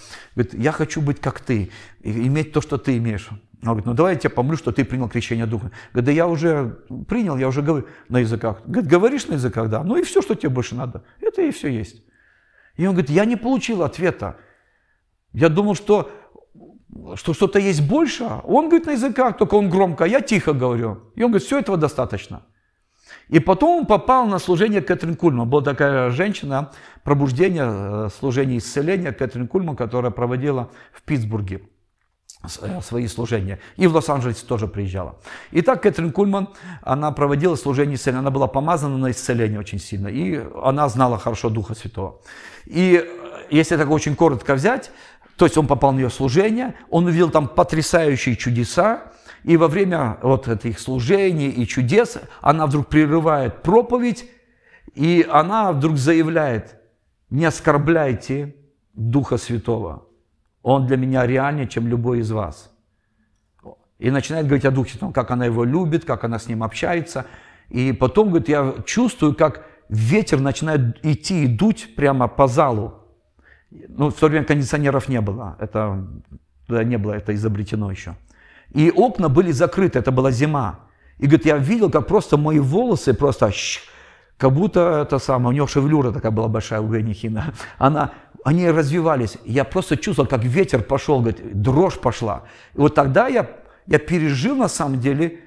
я 0.53 0.71
хочу 0.71 1.01
быть 1.01 1.19
как 1.19 1.41
ты, 1.41 1.71
иметь 2.03 2.53
то, 2.53 2.61
что 2.61 2.77
ты 2.77 2.97
имеешь. 2.97 3.27
Он 3.31 3.39
говорит, 3.63 3.85
ну 3.85 3.93
давай 3.93 4.13
я 4.13 4.19
тебе 4.19 4.29
помолю, 4.29 4.57
что 4.57 4.71
ты 4.71 4.85
принял 4.85 5.09
крещение 5.09 5.45
Духа. 5.45 5.71
Говорит, 5.91 6.05
да 6.05 6.11
я 6.11 6.27
уже 6.27 6.77
принял, 7.07 7.37
я 7.37 7.47
уже 7.47 7.61
говорю 7.61 7.87
на 8.07 8.19
языках. 8.19 8.61
Говорит, 8.65 8.89
говоришь 8.89 9.27
на 9.27 9.33
языках, 9.33 9.69
да, 9.69 9.83
ну 9.83 9.97
и 9.97 10.03
все, 10.03 10.21
что 10.21 10.35
тебе 10.35 10.49
больше 10.49 10.75
надо. 10.75 11.03
Это 11.19 11.41
и 11.41 11.51
все 11.51 11.67
есть. 11.67 12.01
И 12.75 12.85
он 12.85 12.93
говорит, 12.93 13.11
я 13.11 13.25
не 13.25 13.35
получил 13.35 13.83
ответа. 13.83 14.37
Я 15.31 15.49
думал, 15.49 15.75
что 15.75 16.09
что 17.15 17.33
что-то 17.33 17.59
есть 17.59 17.87
больше. 17.87 18.23
Он 18.43 18.69
говорит 18.69 18.85
на 18.85 18.91
языках, 18.91 19.37
только 19.37 19.55
он 19.55 19.69
громко, 19.69 20.03
а 20.03 20.07
я 20.07 20.21
тихо 20.21 20.53
говорю. 20.53 21.11
И 21.15 21.23
он 21.23 21.31
говорит, 21.31 21.45
все 21.45 21.59
этого 21.59 21.77
достаточно. 21.77 22.43
И 23.29 23.39
потом 23.39 23.79
он 23.79 23.85
попал 23.85 24.27
на 24.27 24.39
служение 24.39 24.81
Кэтрин 24.81 25.15
Кульман. 25.15 25.49
Была 25.49 25.63
такая 25.63 26.09
женщина, 26.11 26.71
пробуждение, 27.03 27.65
э, 27.65 28.09
служение 28.19 28.57
исцеления 28.57 29.11
Кэтрин 29.11 29.47
Кульман, 29.47 29.75
которая 29.75 30.11
проводила 30.11 30.71
в 30.91 31.01
Питтсбурге. 31.03 31.61
Э, 32.61 32.81
свои 32.81 33.07
служения. 33.07 33.59
И 33.77 33.87
в 33.87 33.95
Лос-Анджелесе 33.95 34.45
тоже 34.45 34.67
приезжала. 34.67 35.15
Итак, 35.51 35.83
Кэтрин 35.83 36.11
Кульман, 36.11 36.49
она 36.81 37.11
проводила 37.11 37.55
служение 37.55 37.95
исцеления. 37.95 38.19
Она 38.19 38.31
была 38.31 38.47
помазана 38.47 38.97
на 38.97 39.11
исцеление 39.11 39.59
очень 39.59 39.79
сильно. 39.79 40.07
И 40.07 40.41
она 40.63 40.89
знала 40.89 41.17
хорошо 41.17 41.49
Духа 41.49 41.75
Святого. 41.75 42.19
И 42.65 43.03
э, 43.03 43.45
если 43.49 43.77
так 43.77 43.89
очень 43.89 44.15
коротко 44.15 44.55
взять, 44.55 44.91
то 45.37 45.45
есть 45.45 45.57
он 45.57 45.67
попал 45.67 45.93
на 45.93 45.99
ее 45.99 46.09
служение, 46.09 46.75
он 46.89 47.05
увидел 47.05 47.29
там 47.29 47.47
потрясающие 47.47 48.35
чудеса, 48.35 49.11
и 49.43 49.57
во 49.57 49.67
время 49.67 50.17
вот 50.21 50.47
этих 50.47 50.79
служений 50.79 51.49
и 51.49 51.67
чудес 51.67 52.17
она 52.41 52.65
вдруг 52.65 52.87
прерывает 52.87 53.61
проповедь, 53.61 54.25
и 54.93 55.27
она 55.29 55.71
вдруг 55.71 55.97
заявляет, 55.97 56.75
не 57.29 57.45
оскорбляйте 57.45 58.55
Духа 58.93 59.37
Святого. 59.37 60.05
Он 60.63 60.87
для 60.87 60.97
меня 60.97 61.27
реальнее, 61.27 61.67
чем 61.67 61.87
любой 61.87 62.19
из 62.19 62.31
вас. 62.31 62.71
И 63.99 64.09
начинает 64.09 64.47
говорить 64.47 64.65
о 64.65 64.71
Духе 64.71 64.91
Святом, 64.91 65.13
как 65.13 65.31
она 65.31 65.45
его 65.45 65.63
любит, 65.63 66.05
как 66.05 66.23
она 66.23 66.39
с 66.39 66.47
ним 66.47 66.63
общается. 66.63 67.25
И 67.69 67.91
потом, 67.93 68.29
говорит, 68.29 68.49
я 68.49 68.73
чувствую, 68.85 69.35
как 69.35 69.65
ветер 69.89 70.39
начинает 70.39 71.05
идти 71.05 71.43
и 71.43 71.47
дуть 71.47 71.95
прямо 71.95 72.27
по 72.27 72.47
залу. 72.47 72.93
Ну, 73.69 74.09
в 74.09 74.13
то 74.13 74.27
время 74.27 74.45
кондиционеров 74.45 75.09
не 75.09 75.21
было. 75.21 75.55
Это 75.59 76.07
туда 76.67 76.83
не 76.83 76.97
было, 76.97 77.13
это 77.13 77.33
изобретено 77.33 77.91
еще. 77.91 78.15
И 78.71 78.91
окна 78.91 79.29
были 79.29 79.51
закрыты, 79.51 79.99
это 79.99 80.11
была 80.11 80.31
зима. 80.31 80.79
И 81.19 81.27
говорит, 81.27 81.45
я 81.45 81.57
видел, 81.57 81.89
как 81.91 82.07
просто 82.07 82.37
мои 82.37 82.59
волосы 82.59 83.13
просто, 83.13 83.51
как 84.43 84.51
будто 84.51 85.03
это 85.07 85.19
самое, 85.19 85.47
у 85.47 85.51
него 85.53 85.67
шевелюра 85.67 86.11
такая 86.11 86.29
была 86.29 86.49
большая 86.49 86.81
у 86.81 86.93
Генихина. 86.93 87.53
Она, 87.77 88.11
они 88.43 88.69
развивались. 88.69 89.37
Я 89.45 89.63
просто 89.63 89.95
чувствовал, 89.95 90.27
как 90.27 90.43
ветер 90.43 90.81
пошел, 90.81 91.21
говорит, 91.21 91.61
дрожь 91.61 91.97
пошла. 91.97 92.43
И 92.73 92.79
вот 92.79 92.93
тогда 92.93 93.29
я, 93.29 93.49
я 93.87 93.99
пережил 93.99 94.57
на 94.57 94.67
самом 94.67 94.99
деле 94.99 95.39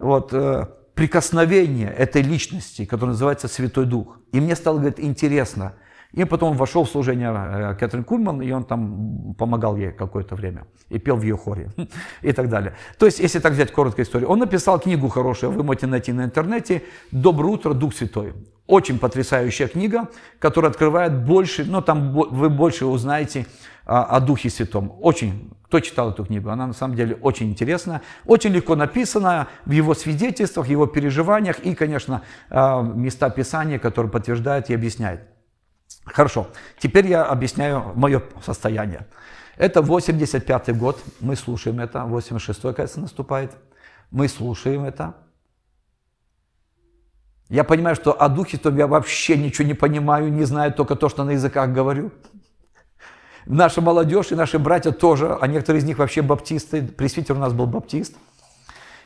вот, 0.00 0.32
э, 0.32 0.66
прикосновение 0.94 1.92
этой 1.92 2.22
личности, 2.22 2.86
которая 2.86 3.12
называется 3.12 3.46
Святой 3.46 3.86
Дух. 3.86 4.18
И 4.32 4.40
мне 4.40 4.56
стало, 4.56 4.78
говорит, 4.78 4.98
интересно– 4.98 5.74
и 6.12 6.24
потом 6.24 6.50
он 6.50 6.56
вошел 6.56 6.84
в 6.84 6.90
служение 6.90 7.30
э, 7.32 7.74
Кэтрин 7.74 8.04
Кульман, 8.04 8.42
и 8.42 8.50
он 8.50 8.64
там 8.64 9.34
помогал 9.38 9.76
ей 9.76 9.92
какое-то 9.92 10.34
время. 10.34 10.66
И 10.88 10.98
пел 10.98 11.16
в 11.16 11.22
ее 11.22 11.36
хоре. 11.36 11.70
И 12.22 12.32
так 12.32 12.48
далее. 12.48 12.74
То 12.98 13.06
есть, 13.06 13.20
если 13.20 13.38
так 13.38 13.52
взять 13.52 13.72
короткую 13.72 14.04
историю. 14.04 14.28
Он 14.28 14.38
написал 14.38 14.80
книгу 14.80 15.08
хорошую, 15.08 15.52
вы 15.52 15.62
можете 15.62 15.86
найти 15.86 16.12
на 16.12 16.24
интернете. 16.24 16.82
«Доброе 17.12 17.52
утро, 17.52 17.74
Дух 17.74 17.94
Святой». 17.94 18.34
Очень 18.66 18.98
потрясающая 18.98 19.68
книга, 19.68 20.08
которая 20.38 20.70
открывает 20.70 21.24
больше, 21.24 21.64
ну 21.64 21.82
там 21.82 22.12
вы 22.12 22.48
больше 22.48 22.86
узнаете 22.86 23.46
о, 23.84 24.16
о 24.16 24.20
Духе 24.20 24.48
Святом. 24.50 24.92
Очень, 25.00 25.50
кто 25.64 25.80
читал 25.80 26.10
эту 26.10 26.24
книгу, 26.24 26.50
она 26.50 26.68
на 26.68 26.72
самом 26.72 26.94
деле 26.94 27.16
очень 27.20 27.50
интересная, 27.50 28.02
очень 28.26 28.50
легко 28.50 28.76
написана 28.76 29.48
в 29.64 29.72
его 29.72 29.94
свидетельствах, 29.94 30.68
его 30.68 30.86
переживаниях 30.86 31.58
и, 31.60 31.74
конечно, 31.74 32.22
э, 32.50 32.82
места 32.94 33.30
Писания, 33.30 33.80
которые 33.80 34.12
подтверждают 34.12 34.70
и 34.70 34.74
объясняют. 34.74 35.22
Хорошо, 36.04 36.48
теперь 36.78 37.06
я 37.06 37.24
объясняю 37.24 37.92
мое 37.94 38.22
состояние. 38.44 39.06
Это 39.56 39.82
85 39.82 40.76
год, 40.76 40.98
мы 41.20 41.36
слушаем 41.36 41.80
это, 41.80 42.00
86-й, 42.00 42.74
кажется, 42.74 43.00
наступает. 43.00 43.52
Мы 44.10 44.28
слушаем 44.28 44.84
это. 44.84 45.14
Я 47.48 47.64
понимаю, 47.64 47.96
что 47.96 48.12
о 48.12 48.28
Духе 48.28 48.56
Святом 48.56 48.76
я 48.76 48.86
вообще 48.86 49.36
ничего 49.36 49.66
не 49.66 49.74
понимаю, 49.74 50.32
не 50.32 50.44
знаю 50.44 50.72
только 50.72 50.94
то, 50.94 51.08
что 51.08 51.24
на 51.24 51.32
языках 51.32 51.70
говорю. 51.70 52.12
Наша 53.44 53.80
молодежь 53.80 54.30
и 54.30 54.36
наши 54.36 54.58
братья 54.58 54.92
тоже, 54.92 55.36
а 55.40 55.46
некоторые 55.46 55.80
из 55.80 55.84
них 55.84 55.98
вообще 55.98 56.22
баптисты, 56.22 56.82
пресвитер 56.82 57.36
у 57.36 57.38
нас 57.38 57.52
был 57.52 57.66
баптист. 57.66 58.14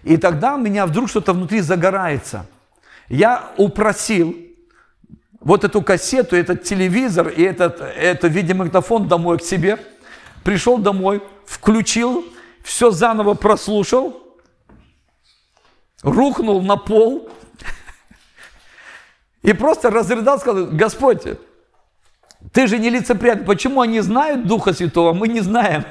И 0.02 0.18
тогда 0.18 0.56
у 0.56 0.58
меня 0.58 0.86
вдруг 0.86 1.08
что-то 1.08 1.32
внутри 1.32 1.60
загорается. 1.60 2.46
Я 3.08 3.50
упросил 3.56 4.36
вот 5.44 5.62
эту 5.62 5.82
кассету, 5.82 6.36
этот 6.36 6.64
телевизор 6.64 7.28
и 7.28 7.42
этот, 7.42 7.80
это 7.80 8.28
видеомагнитофон 8.28 9.06
домой 9.06 9.38
к 9.38 9.42
себе. 9.42 9.78
Пришел 10.42 10.78
домой, 10.78 11.22
включил, 11.46 12.24
все 12.62 12.90
заново 12.90 13.34
прослушал, 13.34 14.22
рухнул 16.02 16.62
на 16.62 16.76
пол 16.76 17.28
и 19.42 19.52
просто 19.52 19.90
разрыдал, 19.90 20.40
сказал, 20.40 20.66
Господь, 20.66 21.22
ты 22.52 22.66
же 22.66 22.78
не 22.78 22.88
лицеприятный, 22.88 23.46
почему 23.46 23.82
они 23.82 24.00
знают 24.00 24.46
Духа 24.46 24.72
Святого, 24.72 25.12
мы 25.12 25.28
не 25.28 25.40
знаем. 25.40 25.84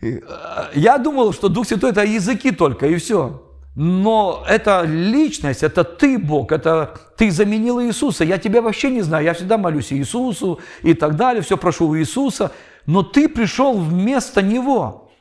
Я 0.74 0.98
думал, 0.98 1.32
что 1.32 1.48
Дух 1.48 1.66
Святой 1.68 1.90
это 1.90 2.04
языки 2.04 2.50
только, 2.50 2.86
и 2.86 2.96
все. 2.96 3.49
Но 3.76 4.44
это 4.48 4.82
личность, 4.82 5.62
это 5.62 5.84
ты, 5.84 6.18
Бог, 6.18 6.50
это 6.50 6.98
ты 7.16 7.30
заменил 7.30 7.80
Иисуса. 7.80 8.24
Я 8.24 8.38
тебя 8.38 8.62
вообще 8.62 8.90
не 8.90 9.02
знаю, 9.02 9.24
я 9.24 9.32
всегда 9.32 9.58
молюсь 9.58 9.92
Иисусу 9.92 10.58
и 10.82 10.92
так 10.94 11.16
далее, 11.16 11.42
все 11.42 11.56
прошу 11.56 11.88
у 11.88 11.96
Иисуса, 11.96 12.50
но 12.86 13.02
ты 13.02 13.28
пришел 13.28 13.78
вместо 13.78 14.42
Него. 14.42 15.12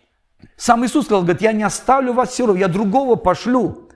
Сам 0.57 0.83
Иисус 0.85 1.05
сказал, 1.05 1.23
говорит, 1.23 1.41
я 1.41 1.51
не 1.51 1.63
оставлю 1.63 2.13
вас 2.13 2.33
сиров, 2.33 2.57
я 2.57 2.67
другого 2.67 3.15
пошлю, 3.15 3.89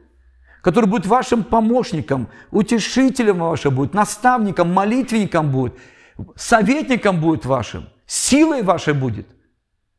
который 0.61 0.85
будет 0.85 1.07
вашим 1.07 1.43
помощником, 1.43 2.27
утешителем 2.51 3.39
вашим 3.39 3.73
будет, 3.73 3.93
наставником, 3.93 4.71
молитвенником 4.71 5.51
будет, 5.51 5.73
советником 6.35 7.19
будет 7.19 7.45
вашим, 7.45 7.89
силой 8.05 8.61
вашей 8.61 8.93
будет. 8.93 9.27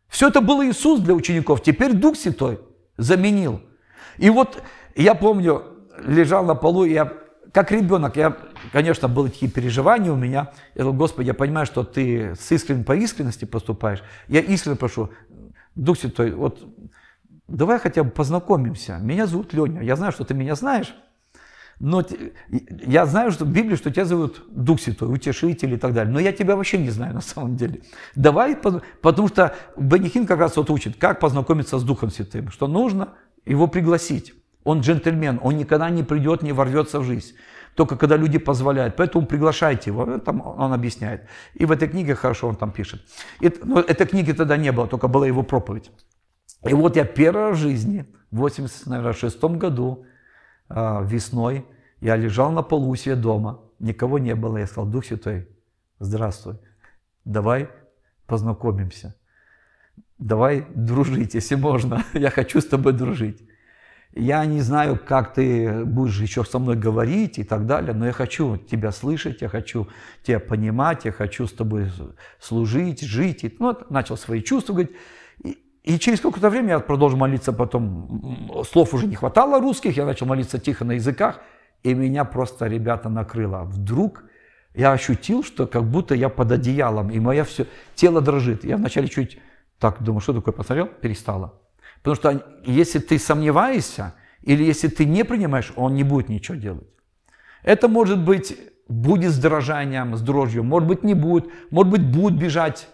Все 0.09 0.29
это 0.29 0.41
был 0.41 0.63
Иисус 0.63 1.01
для 1.01 1.15
учеников, 1.15 1.61
теперь 1.61 1.93
Дух 1.93 2.17
Святой 2.17 2.61
заменил– 2.97 3.61
и 4.19 4.31
вот 4.31 4.63
я 4.95 5.15
помню, 5.15 5.65
лежал 6.05 6.45
на 6.45 6.55
полу, 6.55 6.85
я 6.85 7.13
как 7.55 7.71
ребенок, 7.71 8.17
я, 8.17 8.37
конечно, 8.73 9.07
были 9.07 9.29
такие 9.29 9.51
переживания 9.51 10.11
у 10.11 10.17
меня. 10.17 10.51
Я 10.75 10.83
говорю, 10.83 10.99
Господи, 10.99 11.29
я 11.29 11.35
понимаю, 11.35 11.67
что 11.67 11.85
ты 11.85 12.35
с 12.35 12.51
искренней 12.51 12.83
по 12.83 12.97
искренности 12.97 13.45
поступаешь. 13.45 14.03
Я 14.27 14.41
искренне 14.41 14.77
прошу, 14.77 15.11
Дух 15.77 15.99
Святой, 15.99 16.33
вот 16.33 16.67
давай 17.47 17.79
хотя 17.79 18.03
бы 18.03 18.11
познакомимся. 18.11 18.99
Меня 19.01 19.27
зовут 19.27 19.53
Леня. 19.53 19.83
Я 19.83 19.95
знаю, 19.95 20.11
что 20.11 20.25
ты 20.25 20.35
меня 20.35 20.57
знаешь. 20.57 20.95
Но 21.81 22.05
я 22.49 23.07
знаю, 23.07 23.31
что 23.33 23.45
в 23.45 23.53
Библии, 23.53 23.77
что 23.77 23.91
тебя 23.91 24.05
зовут 24.05 24.43
Дух 24.49 24.81
Святой, 24.81 25.13
Утешитель 25.13 25.75
и 25.75 25.77
так 25.77 25.93
далее. 25.93 26.13
Но 26.13 26.21
я 26.21 26.33
тебя 26.33 26.57
вообще 26.57 26.79
не 26.79 26.91
знаю 26.91 27.15
на 27.15 27.21
самом 27.21 27.57
деле. 27.57 27.83
Давай, 28.15 28.57
потому 28.57 29.29
что 29.29 29.55
Бенихин 29.77 30.27
как 30.27 30.39
раз 30.39 30.57
вот 30.57 30.71
учит, 30.71 30.97
как 30.97 31.21
познакомиться 31.21 31.79
с 31.79 31.85
Духом 31.85 32.11
Святым. 32.11 32.51
Что 32.51 32.69
нужно 32.69 33.11
его 33.47 33.67
пригласить. 33.67 34.35
Он 34.65 34.81
джентльмен, 34.81 35.39
он 35.43 35.57
никогда 35.57 35.91
не 35.91 36.03
придет, 36.03 36.43
не 36.43 36.53
ворвется 36.53 37.01
в 37.01 37.05
жизнь. 37.05 37.35
Только 37.75 37.97
когда 37.97 38.17
люди 38.17 38.39
позволяют. 38.39 38.97
Поэтому 38.97 39.27
приглашайте 39.27 39.91
его. 39.91 40.19
Там 40.19 40.41
он 40.41 40.73
объясняет. 40.73 41.27
И 41.55 41.67
в 41.67 41.73
этой 41.73 41.89
книге 41.89 42.15
хорошо 42.15 42.49
он 42.49 42.57
там 42.57 42.71
пишет. 42.71 43.03
И, 43.41 43.53
но 43.65 43.81
этой 43.81 44.07
книги 44.07 44.33
тогда 44.33 44.57
не 44.57 44.73
было, 44.73 44.87
только 44.87 45.09
была 45.09 45.27
его 45.27 45.43
проповедь. 45.43 45.91
И 46.65 46.73
вот 46.73 46.97
я 46.97 47.05
первый 47.05 47.51
раз 47.51 47.59
в 47.59 47.61
жизни, 47.61 48.07
в 48.31 48.39
86 48.39 49.45
году, 49.45 50.07
а, 50.69 51.03
весной, 51.03 51.67
я 52.01 52.17
лежал 52.17 52.53
на 52.53 52.63
полу 52.63 52.89
у 52.89 52.97
себя 52.97 53.17
дома. 53.17 53.61
Никого 53.81 54.19
не 54.19 54.35
было. 54.35 54.59
Я 54.59 54.67
сказал, 54.67 54.87
Дух 54.87 55.05
Святой, 55.05 55.49
здравствуй, 55.99 56.55
давай 57.25 57.69
познакомимся 58.27 59.15
давай 60.19 60.67
дружить, 60.75 61.35
если 61.35 61.55
можно. 61.55 62.05
Я 62.13 62.31
хочу 62.31 62.61
с 62.61 62.67
тобой 62.67 62.93
дружить. 62.93 63.43
Я 64.17 64.45
не 64.47 64.61
знаю, 64.61 64.99
как 65.05 65.35
ты 65.35 65.85
будешь 65.85 66.21
еще 66.21 66.45
со 66.45 66.61
мной 66.61 66.77
говорить 66.77 67.39
и 67.39 67.43
так 67.43 67.67
далее, 67.67 67.93
но 67.95 68.07
я 68.07 68.13
хочу 68.13 68.57
тебя 68.57 68.93
слышать, 68.93 69.43
я 69.43 69.49
хочу 69.49 69.89
тебя 70.23 70.39
понимать, 70.39 71.05
я 71.05 71.11
хочу 71.11 71.49
с 71.49 71.53
тобой 71.53 71.91
служить, 72.39 73.01
жить. 73.03 73.43
И, 73.43 73.57
ну, 73.59 73.77
начал 73.91 74.17
свои 74.17 74.41
чувства 74.41 74.75
говорить. 74.75 74.93
И, 75.43 75.59
и 75.83 75.99
через 75.99 76.21
какое-то 76.21 76.49
время 76.49 76.69
я 76.69 76.79
продолжил 76.79 77.19
молиться 77.19 77.53
потом. 77.53 78.65
Слов 78.71 78.95
уже 78.95 79.09
не 79.09 79.17
хватало 79.17 79.61
русских, 79.61 79.97
я 79.97 80.07
начал 80.07 80.27
молиться 80.27 80.61
тихо 80.61 80.85
на 80.85 80.93
языках. 80.93 81.41
И 81.83 81.93
меня 81.93 82.25
просто, 82.25 82.69
ребята, 82.69 83.09
накрыло. 83.09 83.65
Вдруг 83.65 84.23
я 84.75 84.93
ощутил, 84.93 85.43
что 85.43 85.67
как 85.67 85.91
будто 85.91 86.15
я 86.15 86.29
под 86.29 86.53
одеялом, 86.53 87.11
и 87.11 87.19
мое 87.19 87.43
все 87.43 87.67
тело 87.97 88.21
дрожит. 88.21 88.65
Я 88.65 88.77
вначале 88.77 89.09
чуть 89.09 89.39
так 89.79 90.03
думаю, 90.03 90.21
что 90.21 90.33
такое 90.33 90.53
посмотрел, 90.53 90.87
перестало. 90.87 91.61
Потому 92.03 92.17
что 92.17 92.47
если 92.65 92.99
ты 92.99 93.19
сомневаешься, 93.19 94.15
или 94.43 94.63
если 94.63 94.89
ты 94.89 95.05
не 95.05 95.25
принимаешь, 95.25 95.73
он 95.77 95.95
не 95.95 96.05
будет 96.05 96.29
ничего 96.29 96.57
делать. 96.57 96.87
Это 97.63 97.89
может 97.89 98.19
быть, 98.19 98.59
будет 98.89 99.33
с 99.33 99.39
дрожанием, 99.39 100.17
с 100.17 100.21
дрожью, 100.21 100.63
может 100.65 100.89
быть 100.89 101.03
не 101.03 101.15
будет, 101.15 101.47
может 101.71 101.91
быть 101.91 102.03
будут 102.03 102.39
бежать 102.39 102.89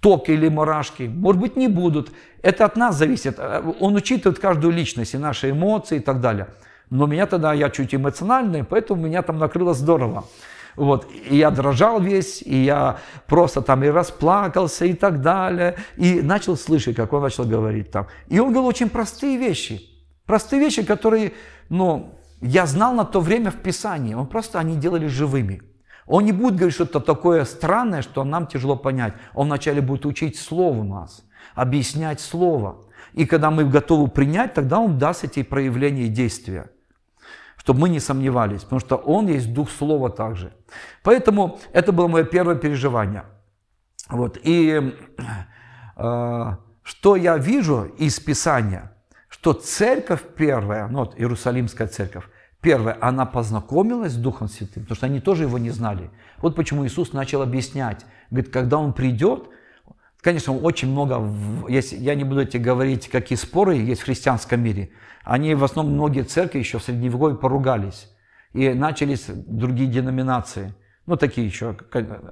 ток 0.00 0.28
или 0.28 0.48
мурашки, 0.48 1.04
может 1.04 1.40
быть 1.40 1.56
не 1.56 1.68
будут. 1.68 2.12
Это 2.42 2.64
от 2.64 2.76
нас 2.76 2.96
зависит. 2.96 3.38
Он 3.80 3.94
учитывает 3.94 4.38
каждую 4.38 4.72
личность 4.72 5.14
и 5.14 5.18
наши 5.18 5.50
эмоции 5.50 5.96
и 5.96 6.00
так 6.00 6.20
далее. 6.20 6.48
Но 6.90 7.06
меня 7.06 7.26
тогда, 7.26 7.52
я 7.54 7.70
чуть 7.70 7.94
эмоциональный, 7.94 8.64
поэтому 8.64 9.06
меня 9.06 9.22
там 9.22 9.38
накрыло 9.38 9.74
здорово. 9.74 10.24
Вот, 10.76 11.08
и 11.30 11.36
я 11.36 11.50
дрожал 11.50 12.00
весь, 12.00 12.42
и 12.42 12.64
я 12.64 12.98
просто 13.26 13.62
там 13.62 13.84
и 13.84 13.88
расплакался, 13.88 14.84
и 14.84 14.94
так 14.94 15.20
далее. 15.20 15.76
И 15.96 16.20
начал 16.20 16.56
слышать, 16.56 16.96
как 16.96 17.12
он 17.12 17.22
начал 17.22 17.44
говорить 17.44 17.90
там. 17.90 18.06
И 18.28 18.38
он 18.40 18.52
говорил 18.52 18.66
очень 18.66 18.88
простые 18.88 19.36
вещи. 19.36 19.82
Простые 20.26 20.60
вещи, 20.60 20.82
которые, 20.82 21.32
ну, 21.68 22.18
я 22.40 22.66
знал 22.66 22.94
на 22.94 23.04
то 23.04 23.20
время 23.20 23.50
в 23.50 23.56
Писании. 23.56 24.14
Он 24.14 24.26
просто, 24.26 24.58
они 24.58 24.76
делали 24.76 25.06
живыми. 25.06 25.62
Он 26.06 26.24
не 26.24 26.32
будет 26.32 26.56
говорить 26.56 26.74
что-то 26.74 27.00
такое 27.00 27.44
странное, 27.44 28.02
что 28.02 28.24
нам 28.24 28.46
тяжело 28.46 28.76
понять. 28.76 29.14
Он 29.34 29.46
вначале 29.46 29.80
будет 29.80 30.04
учить 30.06 30.38
Слову 30.38 30.82
нас, 30.82 31.24
объяснять 31.54 32.20
Слово. 32.20 32.84
И 33.12 33.26
когда 33.26 33.50
мы 33.50 33.64
готовы 33.64 34.08
принять, 34.08 34.54
тогда 34.54 34.80
Он 34.80 34.98
даст 34.98 35.24
эти 35.24 35.42
проявления 35.42 36.04
и 36.04 36.08
действия 36.08 36.66
чтобы 37.64 37.80
мы 37.80 37.88
не 37.88 37.98
сомневались, 37.98 38.62
потому 38.62 38.80
что 38.80 38.96
Он 38.96 39.26
есть 39.26 39.52
Дух 39.54 39.70
Слова 39.70 40.10
также. 40.10 40.52
Поэтому 41.02 41.58
это 41.72 41.92
было 41.92 42.08
мое 42.08 42.24
первое 42.24 42.56
переживание. 42.56 43.24
Вот. 44.10 44.38
И 44.42 44.94
э, 45.96 46.56
что 46.82 47.16
я 47.16 47.38
вижу 47.38 47.84
из 47.96 48.20
Писания, 48.20 48.92
что 49.28 49.54
церковь 49.54 50.20
первая, 50.36 50.88
ну 50.88 50.98
вот 51.00 51.18
Иерусалимская 51.18 51.88
церковь, 51.88 52.24
первая, 52.60 52.98
она 53.00 53.24
познакомилась 53.24 54.12
с 54.12 54.16
Духом 54.16 54.48
Святым, 54.48 54.82
потому 54.82 54.96
что 54.96 55.06
они 55.06 55.20
тоже 55.20 55.44
его 55.44 55.56
не 55.56 55.70
знали. 55.70 56.10
Вот 56.42 56.56
почему 56.56 56.86
Иисус 56.86 57.14
начал 57.14 57.40
объяснять. 57.40 58.04
Говорит, 58.30 58.52
когда 58.52 58.76
Он 58.76 58.92
придет, 58.92 59.48
конечно, 60.24 60.56
очень 60.56 60.90
много, 60.90 61.22
если, 61.68 61.96
я 61.96 62.14
не 62.14 62.24
буду 62.24 62.44
тебе 62.46 62.64
говорить, 62.64 63.08
какие 63.08 63.36
споры 63.36 63.76
есть 63.76 64.00
в 64.00 64.04
христианском 64.04 64.60
мире, 64.60 64.90
они 65.22 65.54
в 65.54 65.62
основном, 65.62 65.94
многие 65.94 66.22
церкви 66.22 66.58
еще 66.58 66.78
в 66.78 66.82
Средневековье 66.82 67.36
поругались. 67.36 68.10
И 68.54 68.70
начались 68.70 69.24
другие 69.28 69.88
деноминации. 69.90 70.74
Ну, 71.06 71.16
такие 71.16 71.46
еще 71.46 71.76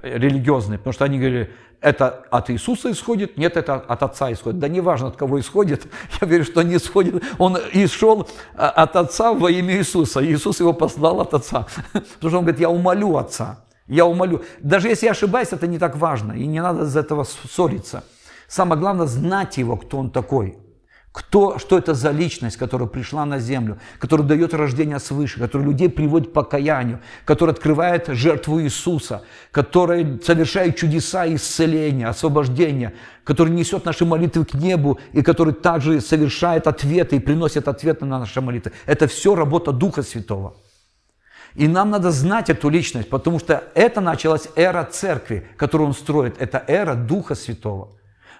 религиозные. 0.01 0.79
Потому 0.79 0.93
что 0.93 1.05
они 1.05 1.19
говорили, 1.19 1.51
это 1.81 2.25
от 2.31 2.49
Иисуса 2.49 2.91
исходит, 2.91 3.37
нет, 3.37 3.57
это 3.57 3.75
от 3.75 4.01
Отца 4.01 4.31
исходит. 4.31 4.59
Да 4.59 4.67
неважно, 4.67 5.07
от 5.07 5.17
кого 5.17 5.39
исходит. 5.39 5.85
Я 6.21 6.27
верю, 6.27 6.45
что 6.45 6.63
не 6.63 6.77
исходит. 6.77 7.21
Он 7.37 7.57
и 7.57 7.85
шел 7.87 8.27
а, 8.55 8.69
от 8.69 8.95
Отца 8.95 9.33
во 9.33 9.51
имя 9.51 9.77
Иисуса. 9.77 10.25
Иисус 10.25 10.59
его 10.59 10.73
послал 10.73 11.21
от 11.21 11.33
Отца. 11.33 11.67
Потому 11.93 12.29
что 12.29 12.37
он 12.37 12.45
говорит, 12.45 12.61
я 12.61 12.69
умолю 12.69 13.17
Отца. 13.17 13.59
Я 13.87 14.05
умолю. 14.05 14.43
Даже 14.59 14.87
если 14.87 15.05
я 15.05 15.11
ошибаюсь, 15.11 15.49
это 15.51 15.67
не 15.67 15.77
так 15.77 15.97
важно. 15.97 16.33
И 16.33 16.45
не 16.45 16.61
надо 16.61 16.83
из 16.83 16.95
этого 16.95 17.25
ссориться. 17.25 18.03
Самое 18.47 18.79
главное 18.79 19.07
знать 19.07 19.57
его, 19.57 19.75
кто 19.77 19.97
он 19.97 20.09
такой. 20.09 20.57
Кто, 21.11 21.59
что 21.59 21.77
это 21.77 21.93
за 21.93 22.09
личность, 22.09 22.57
которая 22.57 22.87
пришла 22.87 23.23
на 23.23 23.37
землю, 23.37 23.77
которая 23.99 24.27
дает 24.27 24.55
рождение 24.55 24.97
свыше, 24.97 25.39
которая 25.39 25.67
людей 25.67 25.87
приводит 25.87 26.29
к 26.29 26.33
покаянию, 26.33 27.01
которая 27.23 27.53
открывает 27.53 28.07
жертву 28.07 28.59
Иисуса, 28.59 29.21
которая 29.51 30.19
совершает 30.23 30.75
чудеса 30.75 31.27
исцеления, 31.27 32.07
освобождения, 32.07 32.95
который 33.23 33.53
несет 33.53 33.85
наши 33.85 34.05
молитвы 34.05 34.43
к 34.43 34.55
небу 34.55 34.99
и 35.11 35.21
который 35.21 35.53
также 35.53 36.01
совершает 36.01 36.65
ответы 36.65 37.17
и 37.17 37.19
приносит 37.19 37.67
ответы 37.67 38.05
на 38.05 38.17
наши 38.17 38.41
молитвы. 38.41 38.71
Это 38.87 39.07
все 39.07 39.35
работа 39.35 39.71
Духа 39.71 40.01
Святого. 40.01 40.55
И 41.55 41.67
нам 41.67 41.91
надо 41.91 42.11
знать 42.11 42.49
эту 42.49 42.69
личность, 42.69 43.09
потому 43.09 43.39
что 43.39 43.63
это 43.75 44.01
началась 44.01 44.47
эра 44.55 44.83
церкви, 44.85 45.47
которую 45.57 45.89
он 45.89 45.93
строит. 45.93 46.35
Это 46.39 46.63
эра 46.67 46.95
Духа 46.95 47.35
Святого. 47.35 47.89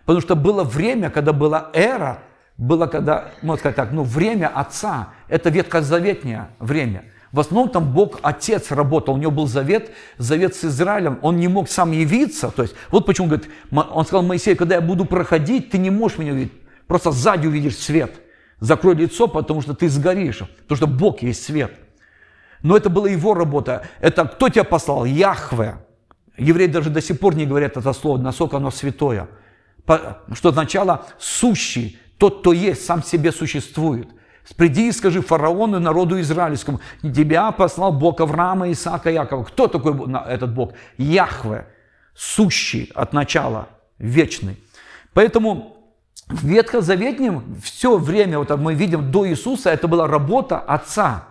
Потому 0.05 0.21
что 0.21 0.35
было 0.35 0.63
время, 0.63 1.09
когда 1.09 1.31
была 1.31 1.69
эра 1.73 2.19
было 2.57 2.87
когда, 2.87 3.31
можно 3.41 3.59
сказать 3.59 3.75
так, 3.75 3.91
ну, 3.91 4.03
время 4.03 4.47
Отца, 4.47 5.09
это 5.27 5.49
ветхозаветнее 5.49 6.49
время. 6.59 7.05
В 7.31 7.39
основном 7.39 7.69
там 7.69 7.93
Бог 7.93 8.19
Отец 8.21 8.69
работал, 8.71 9.15
у 9.15 9.17
него 9.17 9.31
был 9.31 9.47
завет, 9.47 9.91
завет 10.19 10.55
с 10.55 10.65
Израилем, 10.65 11.17
он 11.23 11.37
не 11.37 11.47
мог 11.47 11.67
сам 11.67 11.91
явиться. 11.91 12.51
То 12.51 12.61
есть, 12.61 12.75
вот 12.91 13.07
почему, 13.07 13.27
говорит, 13.27 13.49
он 13.71 14.05
сказал 14.05 14.21
Моисею, 14.21 14.55
когда 14.55 14.75
я 14.75 14.81
буду 14.81 15.05
проходить, 15.05 15.71
ты 15.71 15.79
не 15.79 15.89
можешь 15.89 16.19
меня 16.19 16.33
увидеть, 16.33 16.53
просто 16.85 17.11
сзади 17.11 17.47
увидишь 17.47 17.77
свет. 17.77 18.13
Закрой 18.59 18.95
лицо, 18.95 19.27
потому 19.27 19.61
что 19.61 19.73
ты 19.73 19.89
сгоришь, 19.89 20.43
потому 20.67 20.77
что 20.77 20.87
Бог 20.87 21.23
есть 21.23 21.43
свет. 21.43 21.73
Но 22.63 22.75
это 22.75 22.89
была 22.89 23.09
его 23.09 23.33
работа. 23.33 23.85
Это 23.99 24.25
кто 24.25 24.49
тебя 24.49 24.63
послал? 24.63 25.05
Яхве. 25.05 25.75
Евреи 26.37 26.67
даже 26.67 26.89
до 26.89 27.01
сих 27.01 27.19
пор 27.19 27.35
не 27.35 27.45
говорят 27.45 27.77
это 27.77 27.93
слово, 27.93 28.17
насколько 28.17 28.57
оно 28.57 28.71
святое. 28.71 29.27
Что 30.31 30.51
сначала 30.51 31.05
сущий, 31.19 31.99
тот, 32.17 32.39
кто 32.39 32.53
есть, 32.53 32.85
сам 32.85 33.03
себе 33.03 33.31
существует. 33.31 34.07
Приди 34.57 34.87
и 34.87 34.91
скажи 34.91 35.21
фараону 35.21 35.79
народу 35.79 36.19
израильскому, 36.19 36.79
тебя 37.01 37.51
послал 37.51 37.93
Бог 37.93 38.19
Авраама, 38.21 38.71
Исаака, 38.71 39.09
Якова. 39.09 39.43
Кто 39.43 39.67
такой 39.67 39.93
этот 40.27 40.53
Бог? 40.53 40.73
Яхве, 40.97 41.67
сущий 42.15 42.91
от 42.95 43.13
начала, 43.13 43.67
вечный. 43.97 44.57
Поэтому 45.13 45.77
в 46.27 46.45
Ветхозаветнем 46.45 47.55
все 47.61 47.97
время, 47.97 48.39
вот 48.39 48.49
мы 48.57 48.73
видим 48.73 49.11
до 49.11 49.27
Иисуса, 49.27 49.69
это 49.69 49.87
была 49.87 50.07
работа 50.07 50.59
Отца. 50.59 51.27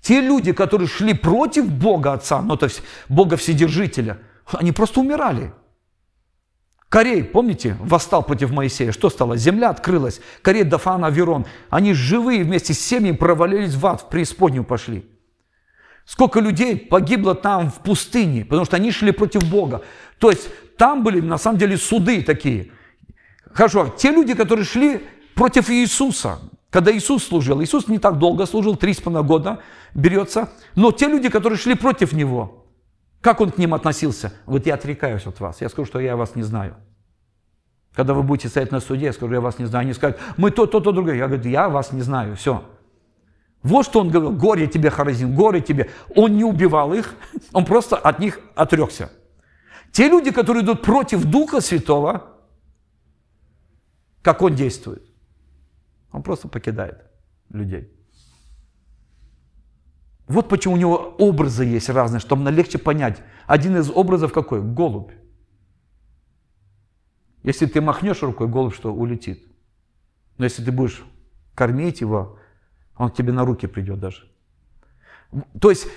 Те 0.00 0.20
люди, 0.20 0.52
которые 0.52 0.88
шли 0.88 1.14
против 1.14 1.70
Бога 1.70 2.14
Отца, 2.14 2.40
ну 2.40 2.56
то 2.56 2.64
есть 2.64 2.82
Бога 3.08 3.36
Вседержителя, 3.36 4.18
они 4.46 4.72
просто 4.72 5.00
умирали. 5.00 5.52
Корей, 6.88 7.22
помните, 7.22 7.76
восстал 7.78 8.24
против 8.24 8.50
Моисея. 8.50 8.90
Что 8.90 9.10
стало? 9.10 9.36
Земля 9.36 9.70
открылась. 9.70 10.20
Корей, 10.42 10.64
Дафан, 10.64 11.04
Аверон. 11.04 11.46
Они 11.68 11.94
живые 11.94 12.42
вместе 12.42 12.74
с 12.74 12.80
семьей 12.80 13.14
провалились 13.14 13.74
в 13.74 13.86
ад, 13.86 14.00
в 14.00 14.08
преисподнюю 14.08 14.64
пошли. 14.64 15.06
Сколько 16.04 16.40
людей 16.40 16.76
погибло 16.76 17.36
там 17.36 17.70
в 17.70 17.76
пустыне, 17.76 18.44
потому 18.44 18.64
что 18.64 18.74
они 18.74 18.90
шли 18.90 19.12
против 19.12 19.48
Бога. 19.48 19.82
То 20.18 20.30
есть 20.30 20.48
там 20.76 21.04
были 21.04 21.20
на 21.20 21.38
самом 21.38 21.58
деле 21.58 21.76
суды 21.76 22.22
такие. 22.22 22.72
Хорошо, 23.52 23.94
те 23.96 24.10
люди, 24.10 24.34
которые 24.34 24.64
шли 24.64 25.06
против 25.36 25.70
Иисуса, 25.70 26.40
когда 26.70 26.96
Иисус 26.96 27.24
служил, 27.24 27.62
Иисус 27.62 27.88
не 27.88 27.98
так 27.98 28.18
долго 28.18 28.46
служил, 28.46 28.76
три 28.76 28.94
с 28.94 29.00
половиной 29.00 29.26
года 29.26 29.60
берется, 29.92 30.50
но 30.76 30.92
те 30.92 31.08
люди, 31.08 31.28
которые 31.28 31.58
шли 31.58 31.74
против 31.74 32.12
Него, 32.12 32.60
как 33.20 33.40
он 33.40 33.50
к 33.50 33.58
ним 33.58 33.74
относился? 33.74 34.32
Вот 34.46 34.66
я 34.66 34.74
отрекаюсь 34.74 35.26
от 35.26 35.40
вас. 35.40 35.60
Я 35.60 35.68
скажу, 35.68 35.86
что 35.86 36.00
я 36.00 36.16
вас 36.16 36.36
не 36.36 36.42
знаю. 36.42 36.76
Когда 37.94 38.14
вы 38.14 38.22
будете 38.22 38.48
стоять 38.48 38.70
на 38.70 38.80
суде, 38.80 39.06
я 39.06 39.12
скажу, 39.12 39.32
я 39.32 39.40
вас 39.40 39.58
не 39.58 39.66
знаю. 39.66 39.82
Они 39.82 39.92
скажут, 39.92 40.18
мы 40.36 40.50
то, 40.50 40.66
то, 40.66 40.80
то, 40.80 40.92
другое. 40.92 41.16
Я 41.16 41.26
говорю, 41.26 41.50
я 41.50 41.68
вас 41.68 41.92
не 41.92 42.00
знаю. 42.00 42.36
Все. 42.36 42.64
Вот 43.62 43.84
что 43.84 44.00
он 44.00 44.08
говорил, 44.08 44.32
горе 44.32 44.68
тебе, 44.68 44.88
Харазин, 44.88 45.34
горе 45.34 45.60
тебе. 45.60 45.90
Он 46.14 46.34
не 46.34 46.44
убивал 46.44 46.94
их, 46.94 47.14
он 47.52 47.66
просто 47.66 47.96
от 47.96 48.20
них 48.20 48.38
отрекся. 48.54 49.10
Те 49.92 50.08
люди, 50.08 50.30
которые 50.30 50.64
идут 50.64 50.82
против 50.82 51.24
Духа 51.24 51.60
Святого, 51.60 52.36
как 54.22 54.40
он 54.40 54.54
действует? 54.54 55.09
Он 56.12 56.22
просто 56.22 56.48
покидает 56.48 57.04
людей. 57.50 57.92
Вот 60.26 60.48
почему 60.48 60.74
у 60.74 60.76
него 60.76 60.96
образы 61.18 61.64
есть 61.64 61.88
разные, 61.88 62.20
чтобы 62.20 62.44
нам 62.44 62.54
легче 62.54 62.78
понять. 62.78 63.20
Один 63.46 63.76
из 63.76 63.90
образов 63.90 64.32
какой? 64.32 64.62
Голубь. 64.62 65.10
Если 67.42 67.66
ты 67.66 67.80
махнешь 67.80 68.22
рукой, 68.22 68.46
голубь 68.46 68.74
что, 68.74 68.94
улетит. 68.94 69.44
Но 70.38 70.44
если 70.44 70.64
ты 70.64 70.70
будешь 70.70 71.02
кормить 71.54 72.00
его, 72.00 72.38
он 72.96 73.10
к 73.10 73.14
тебе 73.16 73.32
на 73.32 73.44
руки 73.44 73.66
придет 73.66 73.98
даже. 73.98 74.30
То 75.60 75.70
есть, 75.70 75.88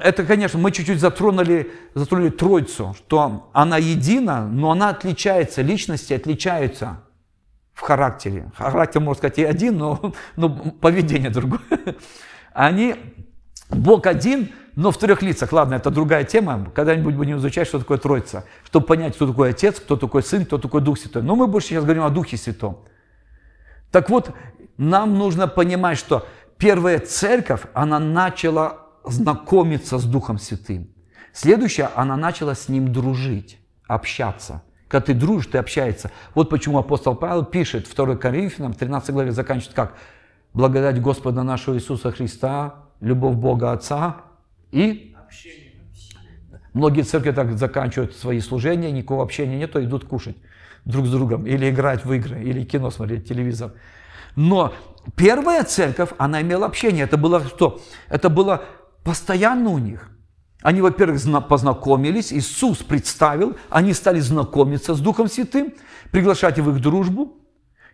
это, 0.00 0.24
конечно, 0.24 0.58
мы 0.58 0.70
чуть-чуть 0.70 1.00
затронули, 1.00 1.70
затронули 1.94 2.30
Троицу, 2.30 2.94
что 2.94 3.50
она 3.54 3.78
едина, 3.78 4.46
но 4.46 4.70
она 4.70 4.90
отличается, 4.90 5.62
личности 5.62 6.12
отличаются 6.12 7.04
в 7.78 7.80
характере. 7.80 8.50
Характер, 8.56 9.00
можно 9.00 9.18
сказать, 9.18 9.38
и 9.38 9.44
один, 9.44 9.78
но, 9.78 10.12
но 10.34 10.48
поведение 10.80 11.30
другое 11.30 11.60
они, 12.52 12.96
Бог 13.70 14.06
один, 14.06 14.50
но 14.74 14.90
в 14.90 14.98
трех 14.98 15.22
лицах. 15.22 15.52
Ладно, 15.52 15.74
это 15.74 15.90
другая 15.90 16.24
тема. 16.24 16.72
Когда-нибудь 16.74 17.14
будем 17.14 17.36
изучать, 17.36 17.68
что 17.68 17.78
такое 17.78 17.98
Троица, 17.98 18.44
чтобы 18.64 18.86
понять, 18.86 19.14
кто 19.14 19.28
такой 19.28 19.50
Отец, 19.50 19.78
кто 19.78 19.96
такой 19.96 20.24
Сын, 20.24 20.44
кто 20.44 20.58
такой 20.58 20.80
Дух 20.80 20.98
Святой. 20.98 21.22
Но 21.22 21.36
мы 21.36 21.46
больше 21.46 21.68
сейчас 21.68 21.84
говорим 21.84 22.02
о 22.02 22.10
Духе 22.10 22.36
Святом. 22.36 22.84
Так 23.92 24.10
вот, 24.10 24.32
нам 24.76 25.16
нужно 25.16 25.46
понимать, 25.46 25.98
что 25.98 26.26
первая 26.56 26.98
церковь, 26.98 27.62
она 27.74 28.00
начала 28.00 28.88
знакомиться 29.04 29.98
с 29.98 30.04
Духом 30.04 30.38
Святым. 30.38 30.88
Следующая, 31.32 31.90
она 31.94 32.16
начала 32.16 32.56
с 32.56 32.68
Ним 32.68 32.92
дружить, 32.92 33.60
общаться. 33.86 34.62
Когда 34.88 35.06
ты 35.06 35.14
дружишь, 35.14 35.50
ты 35.52 35.58
общаешься. 35.58 36.10
Вот 36.34 36.48
почему 36.50 36.78
апостол 36.78 37.14
Павел 37.14 37.44
пишет, 37.44 37.86
2 37.94 38.16
Коринфянам, 38.16 38.72
13 38.72 39.10
главе 39.10 39.32
заканчивает 39.32 39.74
как? 39.76 39.94
благодать 40.54 41.00
Господа 41.00 41.42
нашего 41.42 41.76
Иисуса 41.76 42.10
Христа, 42.10 42.74
любовь 43.00 43.36
Бога 43.36 43.72
Отца 43.72 44.22
и 44.72 45.14
общение. 45.24 45.72
Многие 46.72 47.02
церкви 47.02 47.32
так 47.32 47.56
заканчивают 47.58 48.16
свои 48.16 48.40
служения, 48.40 48.90
никакого 48.90 49.22
общения 49.22 49.56
нет, 49.56 49.72
то 49.72 49.82
идут 49.82 50.04
кушать 50.04 50.36
друг 50.84 51.06
с 51.06 51.10
другом, 51.10 51.46
или 51.46 51.70
играть 51.70 52.04
в 52.04 52.12
игры, 52.12 52.42
или 52.42 52.64
кино 52.64 52.90
смотреть, 52.90 53.28
телевизор. 53.28 53.72
Но 54.36 54.72
первая 55.16 55.64
церковь, 55.64 56.10
она 56.18 56.42
имела 56.42 56.66
общение. 56.66 57.04
Это 57.04 57.16
было 57.16 57.44
что? 57.44 57.80
Это 58.08 58.28
было 58.28 58.64
постоянно 59.02 59.70
у 59.70 59.78
них. 59.78 60.10
Они, 60.62 60.80
во-первых, 60.80 61.18
зна- 61.18 61.40
познакомились, 61.40 62.32
Иисус 62.32 62.78
представил, 62.78 63.56
они 63.70 63.92
стали 63.92 64.20
знакомиться 64.20 64.94
с 64.94 65.00
Духом 65.00 65.28
Святым, 65.28 65.72
приглашать 66.10 66.58
в 66.58 66.70
их 66.70 66.80
дружбу, 66.80 67.36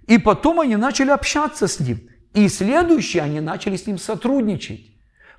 и 0.06 0.18
потом 0.18 0.60
они 0.60 0.76
начали 0.76 1.10
общаться 1.10 1.66
с 1.66 1.78
Ним. 1.80 2.08
И 2.32 2.48
следующие 2.48 3.22
они 3.22 3.40
начали 3.40 3.76
с 3.76 3.86
Ним 3.86 3.98
сотрудничать. 3.98 4.80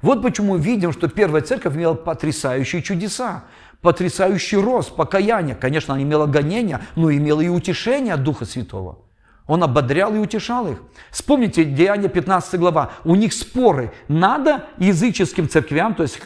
Вот 0.02 0.22
почему 0.22 0.58
видим, 0.58 0.92
что 0.92 1.08
первая 1.08 1.42
церковь 1.42 1.76
имела 1.76 1.96
потрясающие 1.96 2.84
чудеса, 2.84 3.46
потрясающий 3.82 4.58
рост, 4.58 4.96
покаяние. 4.96 5.56
Конечно, 5.56 5.94
она 5.96 6.04
имела 6.04 6.28
гонения, 6.28 6.82
но 6.96 7.12
имела 7.12 7.42
и 7.42 7.50
утешение 7.50 8.14
от 8.14 8.24
Духа 8.24 8.46
Святого. 8.46 9.00
Он 9.48 9.64
ободрял 9.64 10.14
и 10.14 10.20
утешал 10.20 10.72
их. 10.72 10.82
Вспомните, 11.12 11.64
Деяние 11.64 12.10
15 12.10 12.60
глава. 12.60 12.92
У 13.04 13.16
них 13.16 13.34
споры. 13.34 13.94
Надо 14.08 14.66
языческим 14.78 15.48
церквям, 15.48 15.94
то 15.96 16.04
есть 16.04 16.20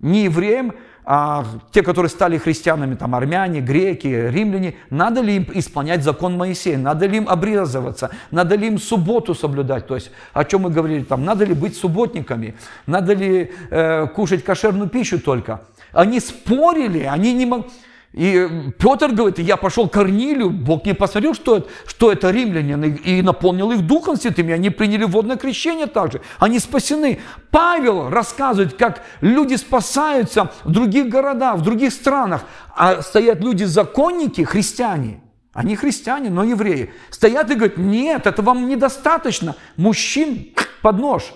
не 0.00 0.24
евреям, 0.24 0.74
а 1.08 1.44
те, 1.70 1.82
которые 1.82 2.10
стали 2.10 2.36
христианами, 2.36 2.96
там 2.96 3.14
армяне, 3.14 3.60
греки, 3.60 4.08
римляне, 4.08 4.74
надо 4.90 5.20
ли 5.20 5.36
им 5.36 5.46
исполнять 5.54 6.02
закон 6.02 6.36
Моисея, 6.36 6.78
надо 6.78 7.06
ли 7.06 7.18
им 7.18 7.28
обрезываться, 7.28 8.10
надо 8.32 8.56
ли 8.56 8.66
им 8.66 8.78
субботу 8.78 9.32
соблюдать, 9.32 9.86
то 9.86 9.94
есть 9.94 10.10
о 10.32 10.44
чем 10.44 10.62
мы 10.62 10.70
говорили 10.70 11.04
там, 11.04 11.24
надо 11.24 11.44
ли 11.44 11.54
быть 11.54 11.76
субботниками, 11.76 12.56
надо 12.86 13.12
ли 13.14 13.52
э, 13.70 14.08
кушать 14.08 14.42
кошерную 14.42 14.88
пищу 14.88 15.20
только. 15.20 15.60
Они 15.92 16.18
спорили, 16.18 17.04
они 17.04 17.32
не 17.34 17.46
могли... 17.46 17.70
И 18.16 18.48
Петр 18.78 19.12
говорит, 19.12 19.38
я 19.38 19.58
пошел 19.58 19.90
к 19.90 19.92
Корнилию, 19.92 20.48
Бог 20.48 20.86
не 20.86 20.94
посмотрел, 20.94 21.34
что 21.34 21.58
это, 21.58 21.68
что 21.86 22.10
это 22.10 22.30
римляне, 22.30 22.96
и 23.04 23.20
наполнил 23.20 23.70
их 23.72 23.86
Духом 23.86 24.16
Святым, 24.16 24.48
и 24.48 24.52
они 24.52 24.70
приняли 24.70 25.04
водное 25.04 25.36
крещение 25.36 25.86
также. 25.86 26.22
Они 26.38 26.58
спасены. 26.58 27.20
Павел 27.50 28.08
рассказывает, 28.08 28.72
как 28.72 29.02
люди 29.20 29.56
спасаются 29.56 30.50
в 30.64 30.72
других 30.72 31.10
городах, 31.10 31.58
в 31.58 31.62
других 31.62 31.92
странах, 31.92 32.44
а 32.74 33.02
стоят 33.02 33.40
люди-законники, 33.40 34.44
христиане, 34.44 35.20
они 35.52 35.76
христиане, 35.76 36.30
но 36.30 36.42
евреи. 36.42 36.94
Стоят 37.10 37.50
и 37.50 37.54
говорят, 37.54 37.76
нет, 37.76 38.26
это 38.26 38.40
вам 38.40 38.66
недостаточно. 38.66 39.56
Мужчин 39.76 40.54
под 40.80 40.98
нож. 40.98 41.34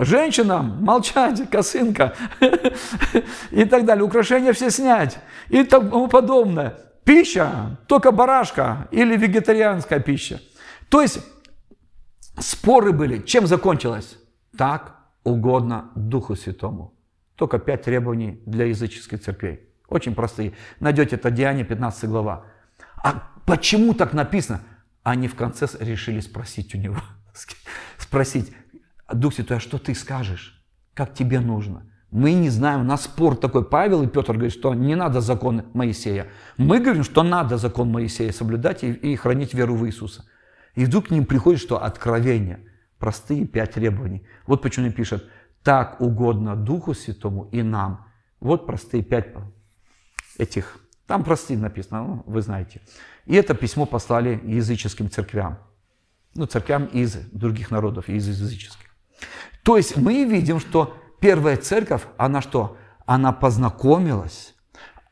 Женщинам 0.00 0.82
молчать, 0.82 1.50
косынка 1.50 2.14
и 3.50 3.64
так 3.64 3.84
далее. 3.84 4.02
Украшения 4.02 4.52
все 4.52 4.70
снять 4.70 5.18
и 5.50 5.62
тому 5.62 6.08
подобное. 6.08 6.78
Пища, 7.04 7.78
только 7.86 8.10
барашка 8.10 8.88
или 8.90 9.16
вегетарианская 9.16 10.00
пища. 10.00 10.40
То 10.88 11.02
есть 11.02 11.20
споры 12.38 12.92
были. 12.92 13.18
Чем 13.18 13.46
закончилось? 13.46 14.18
Так 14.56 14.96
угодно 15.22 15.90
Духу 15.94 16.34
Святому. 16.34 16.94
Только 17.36 17.58
пять 17.58 17.82
требований 17.82 18.42
для 18.46 18.66
языческих 18.66 19.22
церквей. 19.22 19.60
Очень 19.88 20.14
простые. 20.14 20.54
Найдете 20.78 21.16
это 21.16 21.30
Деяние, 21.30 21.64
15 21.64 22.08
глава. 22.08 22.46
А 23.02 23.30
почему 23.44 23.92
так 23.92 24.14
написано? 24.14 24.62
Они 25.02 25.28
в 25.28 25.34
конце 25.34 25.66
решили 25.78 26.20
спросить 26.20 26.74
у 26.74 26.78
него. 26.78 26.96
Спросить, 27.98 28.52
Дух 29.12 29.34
Святой, 29.34 29.58
а 29.58 29.60
что 29.60 29.78
ты 29.78 29.94
скажешь? 29.94 30.62
Как 30.94 31.14
тебе 31.14 31.40
нужно? 31.40 31.86
Мы 32.10 32.32
не 32.32 32.50
знаем, 32.50 32.80
у 32.80 32.84
нас 32.84 33.04
спор 33.04 33.36
такой. 33.36 33.64
Павел 33.64 34.02
и 34.02 34.08
Петр 34.08 34.32
говорят, 34.32 34.52
что 34.52 34.74
не 34.74 34.96
надо 34.96 35.20
закон 35.20 35.64
Моисея. 35.74 36.26
Мы 36.56 36.80
говорим, 36.80 37.04
что 37.04 37.22
надо 37.22 37.56
закон 37.56 37.90
Моисея 37.90 38.32
соблюдать 38.32 38.82
и, 38.82 38.90
и 38.92 39.14
хранить 39.14 39.54
веру 39.54 39.76
в 39.76 39.86
Иисуса. 39.86 40.24
И 40.74 40.84
вдруг 40.84 41.08
к 41.08 41.10
ним 41.10 41.24
приходит, 41.24 41.60
что 41.60 41.82
откровение. 41.82 42.66
Простые 42.98 43.46
пять 43.46 43.72
требований. 43.72 44.26
Вот 44.46 44.60
почему 44.60 44.86
он 44.86 44.92
пишет, 44.92 45.24
так 45.62 46.00
угодно 46.00 46.56
Духу 46.56 46.94
Святому 46.94 47.48
и 47.52 47.62
нам. 47.62 48.06
Вот 48.40 48.66
простые 48.66 49.04
пять 49.04 49.28
этих. 50.36 50.78
Там 51.06 51.22
простые 51.22 51.58
написано, 51.58 52.02
ну, 52.02 52.22
вы 52.26 52.42
знаете. 52.42 52.80
И 53.26 53.34
это 53.34 53.54
письмо 53.54 53.86
послали 53.86 54.40
языческим 54.44 55.10
церквям. 55.10 55.58
Ну, 56.34 56.46
церквям 56.46 56.86
из 56.86 57.16
других 57.32 57.70
народов, 57.70 58.08
из 58.08 58.28
языческих. 58.28 58.89
То 59.62 59.76
есть 59.76 59.96
мы 59.96 60.24
видим, 60.24 60.60
что 60.60 60.96
первая 61.20 61.56
церковь, 61.56 62.02
она 62.16 62.40
что? 62.40 62.76
Она 63.06 63.32
познакомилась, 63.32 64.54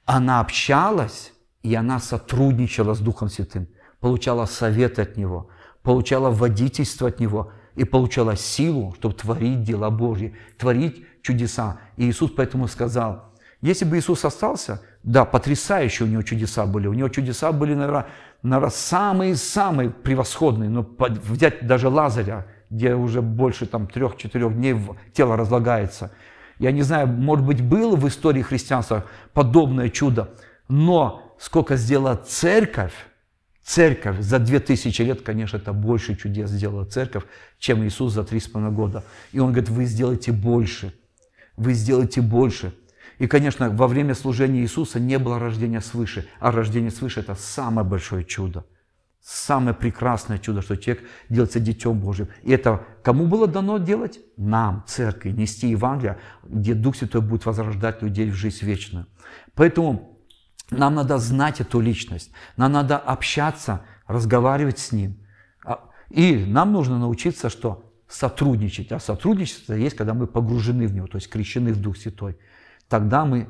она 0.05 0.41
общалась, 0.41 1.33
и 1.63 1.75
она 1.75 1.99
сотрудничала 1.99 2.95
с 2.95 3.01
Духом 3.01 3.29
Святым, 3.29 3.69
получала 4.01 4.47
советы 4.47 5.03
от 5.03 5.17
Него, 5.17 5.51
получала 5.83 6.31
водительство 6.31 7.09
от 7.09 7.21
Него 7.21 7.53
и 7.75 7.85
получала 7.85 8.37
силу, 8.37 8.95
чтобы 8.99 9.15
творить 9.15 9.63
дела 9.63 9.91
Божьи, 9.91 10.35
творить 10.57 11.05
чудеса. 11.23 11.81
И 11.97 12.09
Иисус 12.09 12.31
поэтому 12.31 12.69
сказал, 12.69 13.35
если 13.61 13.85
бы 13.85 13.99
Иисус 13.99 14.25
остался, 14.25 14.83
да, 15.03 15.25
потрясающие 15.25 16.07
у 16.07 16.11
него 16.11 16.23
чудеса 16.23 16.67
были. 16.67 16.87
У 16.87 16.93
него 16.93 17.09
чудеса 17.09 17.51
были, 17.53 17.75
наверное 17.75 18.71
самые-самые 18.71 19.91
превосходные. 19.91 20.71
Но 20.71 20.87
взять 20.99 21.67
даже 21.67 21.89
Лазаря, 21.89 22.47
где 22.71 22.95
уже 22.95 23.23
больше 23.23 23.67
там 23.67 23.87
трех-четырех 23.87 24.55
дней 24.55 24.77
тело 25.13 25.37
разлагается. 25.37 26.11
Я 26.59 26.73
не 26.73 26.83
знаю, 26.83 27.07
может 27.07 27.47
быть, 27.47 27.63
было 27.63 27.97
в 27.97 28.07
истории 28.09 28.43
христианства 28.43 29.05
подобное 29.33 29.89
чудо, 29.91 30.35
но 30.69 31.35
сколько 31.39 31.77
сделала 31.77 32.17
церковь, 32.17 32.95
церковь 33.63 34.19
за 34.21 34.39
две 34.39 34.61
тысячи 34.61 35.03
лет, 35.03 35.23
конечно, 35.23 35.57
это 35.57 35.73
больше 35.73 36.17
чудес 36.17 36.51
сделала 36.51 36.85
церковь, 36.85 37.25
чем 37.59 37.85
Иисус 37.85 38.13
за 38.13 38.25
три 38.25 38.41
с 38.41 38.49
половиной 38.49 38.75
года. 38.75 39.05
И 39.33 39.39
Он 39.39 39.53
говорит, 39.53 39.69
вы 39.69 39.85
сделаете 39.85 40.33
больше, 40.33 40.93
вы 41.57 41.75
сделаете 41.75 42.21
больше. 42.21 42.75
И, 43.19 43.27
конечно, 43.27 43.71
во 43.71 43.87
время 43.89 44.15
служения 44.15 44.61
Иисуса 44.61 45.01
не 45.01 45.19
было 45.19 45.39
рождения 45.39 45.81
свыше, 45.81 46.29
а 46.41 46.51
рождение 46.51 46.91
свыше– 46.91 47.21
это 47.21 47.35
самое 47.35 47.87
большое 47.87 48.25
чудо. 48.25 48.65
Самое 49.31 49.77
прекрасное 49.77 50.39
чудо, 50.39 50.63
что 50.63 50.75
человек 50.79 51.05
делается 51.29 51.61
Детем 51.61 52.01
Божьим. 52.01 52.29
И 52.43 52.51
это 52.51 52.87
кому 53.03 53.27
было 53.27 53.47
дано 53.47 53.77
делать? 53.77 54.21
Нам, 54.39 54.85
церкви, 54.87 55.33
нести 55.33 55.69
Евангелие, 55.69 56.17
где 56.45 56.73
Дух 56.73 56.97
Святой 56.97 57.21
будет 57.21 57.45
возрождать 57.45 58.01
людей 58.01 58.31
в 58.31 58.35
жизнь 58.35 58.65
вечную. 58.65 59.07
Поэтому 59.55 60.19
нам 60.71 60.95
надо 60.95 61.19
знать 61.19 61.61
эту 61.61 61.81
личность, 61.81 62.31
нам 62.57 62.73
надо 62.73 62.97
общаться, 62.97 63.83
разговаривать 64.07 64.79
с 64.79 64.93
Ним. 64.93 65.19
А, 65.63 65.91
и 66.09 66.47
нам 66.47 66.73
нужно 66.73 66.99
научиться, 66.99 67.51
что 67.51 67.93
сотрудничать. 68.09 68.93
А 68.93 68.99
сотрудничество 68.99 69.75
есть, 69.75 69.95
когда 69.95 70.15
мы 70.15 70.27
погружены 70.27 70.87
в 70.87 70.95
Него, 70.95 71.07
то 71.07 71.17
есть 71.19 71.29
крещены 71.29 71.75
в 71.75 71.83
Дух 71.83 71.99
Святой. 71.99 72.39
Тогда 72.89 73.27
мы 73.27 73.47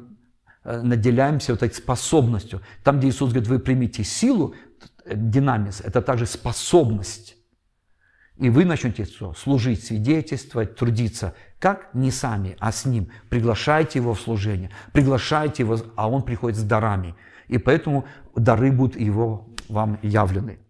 э, 0.64 0.82
наделяемся 0.82 1.52
вот 1.52 1.62
этой 1.62 1.76
способностью. 1.76 2.62
Там, 2.82 2.98
где 2.98 3.10
Иисус 3.10 3.30
говорит, 3.30 3.48
вы 3.48 3.60
примите 3.60 4.02
силу, 4.02 4.56
динамис, 5.14 5.80
это 5.80 6.02
также 6.02 6.26
способность. 6.26 7.36
И 8.36 8.50
вы 8.50 8.64
начнете 8.64 9.04
что? 9.04 9.34
служить, 9.34 9.84
свидетельствовать, 9.84 10.76
трудиться. 10.76 11.34
Как? 11.58 11.92
Не 11.92 12.12
сами, 12.12 12.56
а 12.60 12.70
с 12.70 12.84
Ним. 12.84 13.10
Приглашайте 13.28 13.98
Его 13.98 14.14
в 14.14 14.20
служение, 14.20 14.70
приглашайте 14.92 15.64
Его, 15.64 15.78
а 15.96 16.08
Он 16.08 16.22
приходит 16.22 16.56
с 16.56 16.62
дарами. 16.62 17.16
И 17.48 17.58
поэтому 17.58 18.06
дары 18.36 18.70
будут 18.70 19.00
Его 19.00 19.48
вам 19.68 19.98
явлены. 20.02 20.60